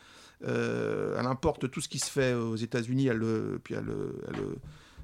[0.43, 3.21] Euh, elle importe tout ce qui se fait aux États-Unis, elle,
[3.63, 3.91] puis elle,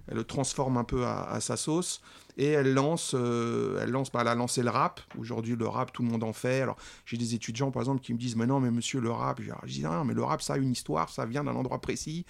[0.07, 2.01] elle, le transforme un peu à, sa sauce
[2.37, 5.01] et elle lance, euh, elle lance, bah, elle a lancé le rap.
[5.17, 6.61] Aujourd'hui, le rap, tout le monde en fait.
[6.61, 9.41] Alors, j'ai des étudiants, par exemple, qui me disent, mais non, mais monsieur, le rap.
[9.41, 12.25] Je dis, non, mais le rap, ça a une histoire, ça vient d'un endroit précis.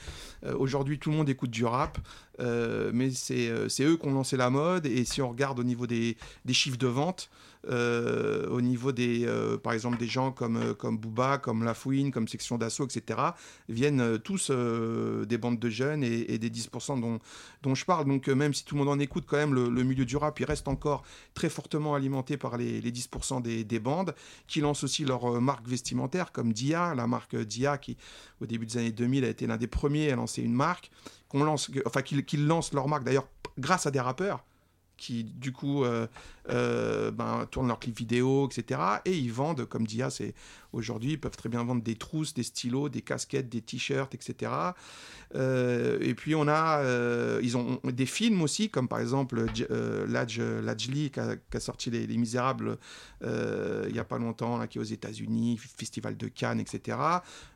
[0.45, 1.97] Euh, aujourd'hui, tout le monde écoute du rap,
[2.39, 4.85] mais c'est eux qui ont lancé la mode.
[4.85, 6.17] Et si on regarde au niveau des
[6.51, 7.29] chiffres de vente,
[7.69, 12.11] euh, au niveau des, euh, par exemple, des gens comme, euh, comme Booba, comme Lafouine,
[12.11, 13.19] comme Section d'Assaut, etc.,
[13.69, 17.19] viennent tous des bandes de jeunes et, des 10% dont,
[17.61, 18.05] dont je parle.
[18.05, 20.45] Donc, même si tout le monde en écoute, quand même, le, milieu du rap, il
[20.45, 21.03] reste encore
[21.33, 24.15] très fortement alimenté par les, les 10% des, des, bandes
[24.47, 27.97] qui lancent aussi leurs marques vestimentaires, comme Dia, la marque Dia, qui,
[28.41, 30.91] au début des années 2000, a été l'un des premiers à lancer une marque.
[31.29, 34.43] Qu'on lance, enfin, qu'ils lancent leur marque d'ailleurs grâce à des rappeurs
[35.01, 36.05] qui du coup euh,
[36.49, 38.79] euh, ben, tournent leurs clips vidéo, etc.
[39.05, 40.35] Et ils vendent, comme Dia, c'est
[40.73, 44.51] aujourd'hui, ils peuvent très bien vendre des trousses, des stylos, des casquettes, des t-shirts, etc.
[45.33, 46.83] Euh, et puis on a,
[47.41, 49.43] ils ont des films aussi, comme par exemple
[50.07, 52.77] Ladj, Lajli qui, a, sorti Les, Misérables
[53.23, 56.97] il n'y a pas longtemps, qui est aux États-Unis, Festival de Cannes, etc.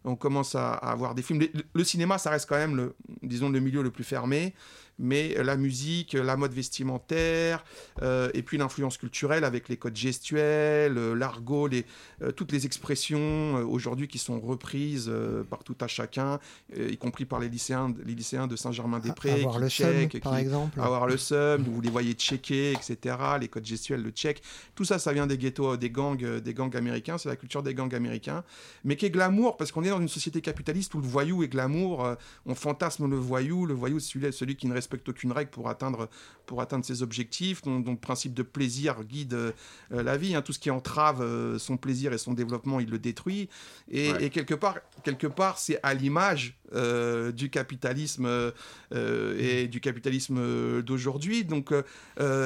[0.03, 1.41] On commence à, avoir des films.
[1.41, 4.55] Le, le, cinéma, ça reste quand même, le, disons, le milieu le plus fermé
[4.99, 7.63] mais la musique, la mode vestimentaire,
[8.01, 11.85] euh, et puis l'influence culturelle avec les codes gestuels, euh, l'argot, les,
[12.21, 15.11] euh, toutes les expressions aujourd'hui qui sont reprises
[15.49, 16.39] par tout à chacun,
[16.77, 19.31] y compris par les lycéens, les lycéens de Saint-Germain-des-Prés.
[19.31, 20.79] Avoir le seum, par exemple.
[20.79, 23.15] Avoir le seum, vous les voyez checker, etc.
[23.39, 24.41] Les codes gestuels, le check.
[24.75, 27.17] Tout ça, ça vient des ghettos, des gangs, des gangs américains.
[27.17, 28.43] C'est la culture des gangs américains,
[28.83, 31.47] mais qui est glamour parce qu'on est dans une société capitaliste où le voyou est
[31.47, 32.15] glamour.
[32.45, 33.65] on fantasme le voyou.
[33.65, 36.09] Le voyou, c'est celui, celui qui ne reste respecte aucune règle pour atteindre,
[36.45, 39.51] pour atteindre ses objectifs, dont, le principe de plaisir guide euh,
[39.91, 40.35] la vie.
[40.35, 40.41] Hein.
[40.41, 43.49] Tout ce qui entrave euh, son plaisir et son développement, il le détruit.
[43.89, 48.51] Et, quelque part, quelque part c'est à l'image euh, du capitalisme
[48.91, 51.43] et du capitalisme d'aujourd'hui.
[51.43, 51.73] Donc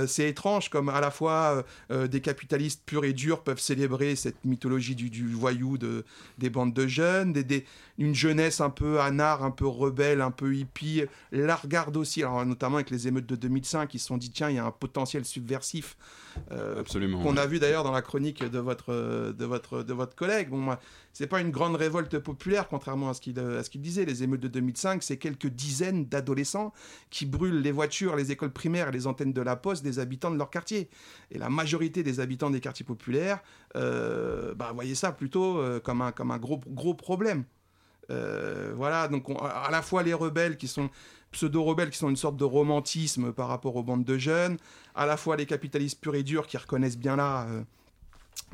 [0.07, 4.95] c'est étrange comme à la fois des capitalistes purs et durs peuvent célébrer cette mythologie
[4.95, 6.05] du, voyou de,
[6.37, 7.65] des bandes de jeunes, des,
[7.97, 12.23] une jeunesse un peu anard, un peu rebelle, un peu hippie, la regarde aussi.
[12.23, 14.65] Alors notamment avec les émeutes de 2005, ils se sont dit tiens, il y a
[14.65, 15.97] un potentiel subversif.
[16.51, 17.21] Euh, Absolument.
[17.21, 20.49] Qu'on a vu d'ailleurs dans la chronique de votre, de votre, de votre collègue.
[20.49, 20.79] Bon, moi,
[21.13, 23.35] c'est pas une grande révolte populaire, contrairement à ce qu'il
[23.69, 24.05] qu'il disait.
[24.05, 26.73] Les émeutes de 2005, c'est quelques dizaines d'adolescents
[27.09, 30.37] qui brûlent les voitures, les écoles primaires les antennes de la poste des habitants de
[30.37, 30.89] leur quartier.
[31.31, 33.41] Et la majorité des habitants des quartiers populaires,
[33.75, 37.43] euh, bah, voyez ça plutôt euh, comme un, gros problème.
[38.11, 40.89] Euh, voilà, donc à la fois les rebelles qui sont
[41.31, 44.57] pseudo-rebelles qui sont une sorte de romantisme par rapport aux bandes de jeunes,
[44.95, 47.47] à la fois les capitalistes purs et durs qui reconnaissent bien là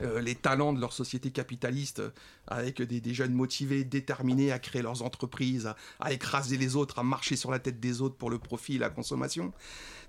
[0.01, 2.01] euh, euh, les talents de leur société capitaliste,
[2.47, 7.35] avec des, jeunes motivés, déterminés à créer leurs entreprises, à, écraser les autres, à marcher
[7.35, 9.53] sur la tête des autres pour le profit et la consommation.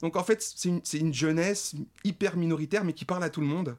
[0.01, 1.74] Donc en fait, c'est une, une, jeunesse
[2.05, 3.76] hyper minoritaire, mais qui parle à tout le monde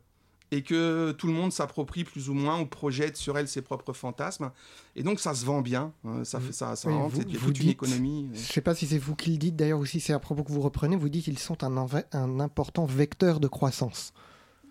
[0.51, 3.93] et que tout le monde s'approprie plus ou moins ou projette sur elle ses propres
[3.93, 4.51] fantasmes.
[4.95, 7.39] Et donc ça se vend bien, hein, ça fait ça, ça rentre, il y a
[7.39, 8.29] toute une économie.
[8.33, 10.19] Je ne sais pas si c'est vous qui le dites d'ailleurs ou si c'est à
[10.19, 14.13] propos que vous reprenez, vous dites qu'ils sont un, un important vecteur de croissance.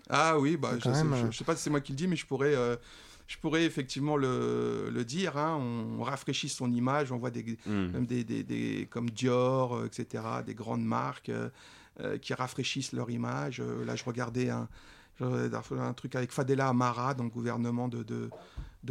[0.09, 2.15] Ah oui, bah, je ne euh, sais, pas si c'est moi qui le dis, mais
[2.15, 2.75] je pourrais, euh,
[3.27, 5.37] je pourrais effectivement le, le dire.
[5.37, 5.57] Hein.
[5.57, 7.87] on, rafraîchit son image, on voit des, hmm.
[7.91, 11.31] même des, des, des, comme Dior, euh, etc., des grandes marques
[12.21, 13.59] qui rafraîchissent leur image.
[13.59, 14.69] là, je regardais un
[15.21, 18.29] un truc avec Fadela Amara dans le gouvernement de, de,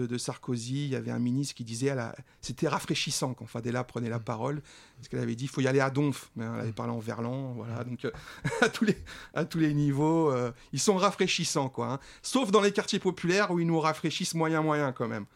[0.04, 0.84] de, Sarkozy.
[0.84, 1.94] Il y avait un ministre qui disait,
[2.40, 4.62] c'était rafraîchissant quand Fadela prenait la parole,
[4.96, 6.30] parce qu'elle avait dit, il faut y aller à Donf.
[6.36, 7.84] Mais elle avait parlé en verlan, voilà.
[7.84, 8.10] Donc euh,
[8.60, 8.96] à, tous les,
[9.34, 11.92] à tous les niveaux, euh, ils sont rafraîchissants, quoi.
[11.92, 12.00] Hein.
[12.22, 15.26] Sauf dans les quartiers populaires où ils nous rafraîchissent moyen moyen quand même.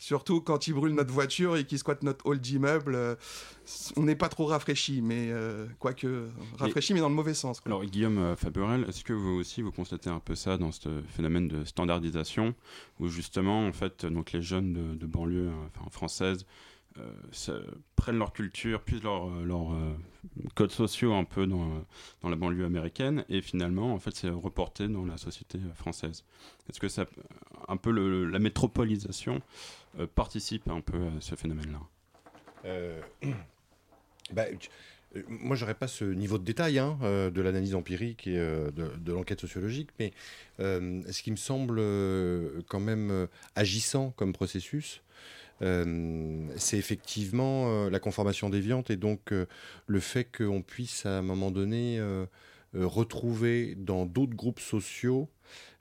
[0.00, 3.16] Surtout quand ils brûlent notre voiture et qu'ils squattent notre hall d'immeuble, euh,
[3.96, 7.60] on n'est pas trop rafraîchi, mais euh, quoique rafraîchi, mais dans le mauvais sens.
[7.66, 11.02] Alors Guillaume euh, Faburel, est-ce que vous aussi vous constatez un peu ça dans ce
[11.14, 12.54] phénomène de standardisation,
[12.98, 16.46] où justement en fait donc les jeunes de, banlieue enfin, française
[17.96, 19.72] prennent leur culture, puisent leurs leur,
[20.54, 21.84] codes sociaux un peu dans,
[22.22, 26.24] dans, la banlieue américaine, et finalement, en fait, c'est reporté dans la société française.
[26.68, 27.06] Est-ce que ça,
[27.68, 29.40] un peu la métropolisation
[29.98, 31.80] euh, participe un peu à ce phénomène-là?
[32.64, 33.00] Euh,
[34.32, 34.44] bah,
[35.16, 38.70] euh, moi, j'aurais pas ce niveau de détail hein, euh, de l'analyse empirique et euh,
[38.70, 40.12] de, l'enquête sociologique, mais
[40.60, 43.26] euh, ce qui me semble euh, quand même euh,
[43.56, 45.09] agissant comme processus, euh,
[45.60, 49.46] c'est effectivement euh, la conformation déviante et donc euh,
[49.86, 52.26] le fait qu'on puisse à un moment donné euh,
[52.74, 55.28] euh, retrouver dans d'autres groupes sociaux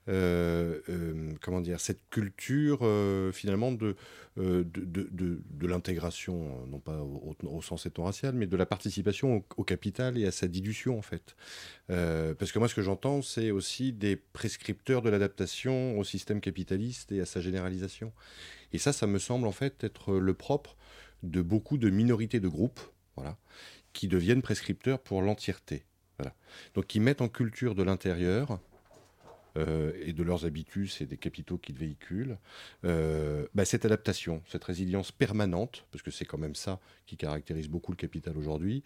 [0.07, 3.95] euh, euh, comment dire, cette culture euh, finalement de,
[4.39, 9.43] euh, de, de, de- l'intégration, euh, non pas au, sens ethno-racial, mais de la participation
[9.57, 11.35] au, capital et à sa dilution en fait.
[11.91, 16.41] Euh, parce que moi ce que j'entends, c'est aussi des prescripteurs de l'adaptation au système
[16.41, 18.11] capitaliste et à sa généralisation.
[18.73, 20.75] Et ça, ça me semble en fait être le propre
[21.23, 22.79] de beaucoup de minorités de groupes,
[23.15, 23.37] voilà,
[23.93, 25.83] qui deviennent prescripteurs pour l'entièreté.
[26.17, 26.35] Voilà.
[26.73, 28.59] Donc qui mettent en culture de l'intérieur
[29.57, 32.37] euh, et de leurs habitus et des capitaux qu'ils véhiculent,
[32.85, 37.67] euh, bah, cette adaptation, cette résilience permanente, parce que c'est quand même ça qui caractérise
[37.67, 38.83] beaucoup le capital aujourd'hui,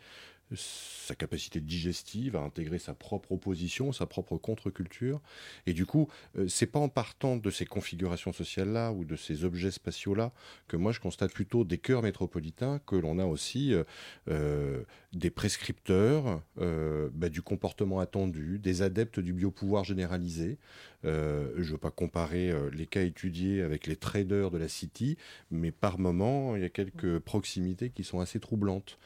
[0.55, 5.21] sa capacité digestive à intégrer sa propre opposition, sa propre contre-culture.
[5.65, 9.43] Et du coup, euh, c'est pas en partant de ces configurations sociales-là ou de ces
[9.43, 10.31] objets spatiaux-là
[10.67, 13.83] que moi je constate plutôt des cœurs métropolitains que l'on a aussi euh,
[14.29, 14.83] euh,
[15.13, 20.57] des prescripteurs bah, du comportement attendu, des adeptes du biopouvoir généralisé.
[21.03, 25.17] Je ne veux pas comparer les cas étudiés avec les traders de la City,
[25.51, 28.97] mais par moment, il y a quelques proximités qui sont assez troublantes.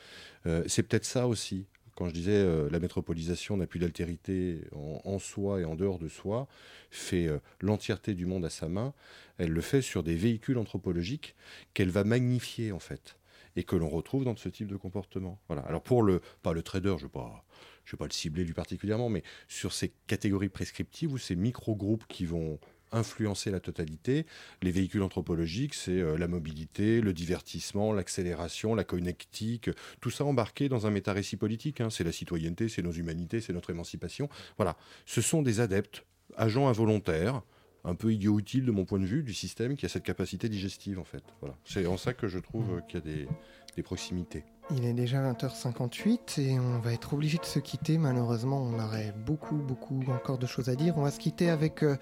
[0.47, 1.67] Euh, c'est peut-être ça aussi.
[1.95, 6.07] Quand je disais euh, la métropolisation n'a plus d'altérité en, soi et en dehors de
[6.07, 6.47] soi,
[6.91, 8.93] fait euh, l'entièreté du monde à sa main,
[9.39, 11.35] elle le fait sur des véhicules anthropologiques
[11.73, 13.17] qu'elle va magnifier en fait
[13.55, 15.39] et que l'on retrouve dans ce type de comportement.
[15.49, 19.23] Alors pour le, pas le trader, je ne vais pas, le cibler lui particulièrement, mais
[19.47, 22.59] sur ces catégories prescriptives ou ces micro-groupes qui vont
[22.91, 24.25] influencer la totalité.
[24.61, 29.69] Les véhicules anthropologiques, c'est euh, la mobilité, le divertissement, l'accélération, la connectique,
[30.01, 31.81] tout ça embarqué dans un méta-récit politique.
[31.81, 31.89] hein.
[31.89, 34.29] C'est la citoyenneté, c'est nos humanités, c'est notre émancipation.
[34.57, 34.77] Voilà.
[35.05, 37.41] Ce sont des adeptes, agents involontaires,
[37.83, 40.49] un peu idiots utiles de mon point de vue, du système qui a cette capacité
[40.49, 41.23] digestive en fait.
[41.41, 41.55] Voilà.
[41.63, 43.27] C'est en ça que je trouve euh, qu'il y a des,
[43.75, 44.43] des proximités.
[44.69, 47.97] Il est déjà 20h58 et on va être obligé de se quitter.
[47.97, 50.97] Malheureusement, on aurait beaucoup, beaucoup encore de choses à dire.
[50.97, 51.95] On va se quitter avec, euh,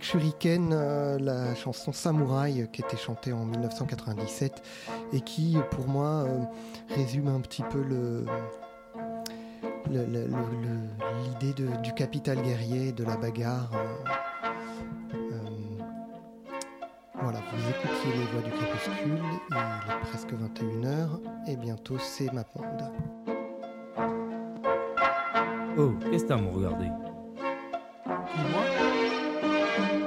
[0.00, 4.60] Shuriken, euh, la chanson Samouraï euh, qui était chantée en 1997
[5.12, 6.26] et qui, pour moi,
[6.88, 7.84] résume un petit peu
[11.40, 13.70] L'idée du capital guerrier, de la bagarre.
[17.24, 19.18] Voilà, vous écoutiez les voix du crépuscule,
[19.50, 21.08] il est presque 21h
[21.48, 22.92] et bientôt c'est ma monde.
[25.78, 26.90] Oh, qu'est-ce que t'as à me regarder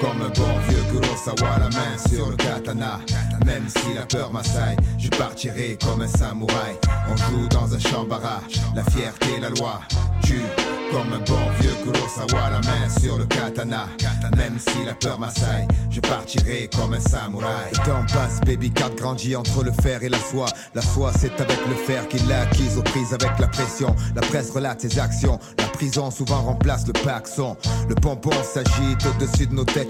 [0.00, 3.00] comme un bon vieux Kurosawa, la main sur le katana.
[3.44, 6.76] Même si la peur m'assaille, je partirai comme un samouraï.
[7.10, 9.80] On joue dans un champ barrage, la fierté, la loi
[10.22, 10.42] tue
[10.90, 13.88] comme un bon vieux Kurosawa, la main sur le katana.
[14.36, 17.70] Même si la peur m'assaille, je partirai comme un samouraï.
[17.72, 20.48] Le temps passe, baby card grandit entre le fer et la soie.
[20.74, 23.94] La foi, c'est avec le fer qu'il l'a acquise aux prises avec la pression.
[24.14, 25.38] La presse relate ses actions.
[25.58, 27.56] La prison souvent remplace le paxon.
[27.88, 29.89] Le pompon s'agite au-dessus de nos têtes.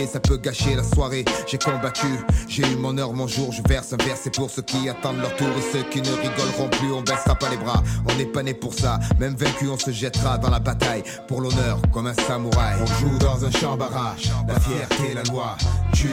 [0.07, 1.25] ça peut gâcher la soirée.
[1.47, 2.07] J'ai combattu,
[2.47, 3.51] j'ai eu mon heure, mon jour.
[3.51, 6.11] Je verse un verre, c'est pour ceux qui attendent leur tour et ceux qui ne
[6.11, 6.91] rigoleront plus.
[6.91, 8.99] On baissera pas les bras, on n'est pas né pour ça.
[9.19, 12.75] Même vaincu, on se jettera dans la bataille pour l'honneur comme un samouraï.
[12.81, 15.55] On joue dans un champ barrage, la fierté, la loi.
[15.93, 16.09] Tue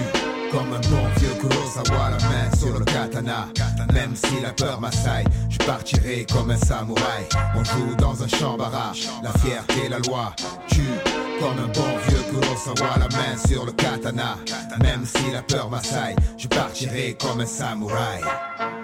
[0.50, 3.48] comme un bon vieux Kurosawa, la main sur le katana.
[3.92, 7.26] Même si la peur m'assaille, je partirai comme un samouraï.
[7.54, 10.34] On joue dans un champ barrage, la fierté, la loi.
[10.68, 10.82] Tue
[11.40, 14.36] comme un bon vieux Kurosawa, la main sur le katana.
[14.80, 18.77] Même si la peur m'assaille, je partirai comme un samouraï.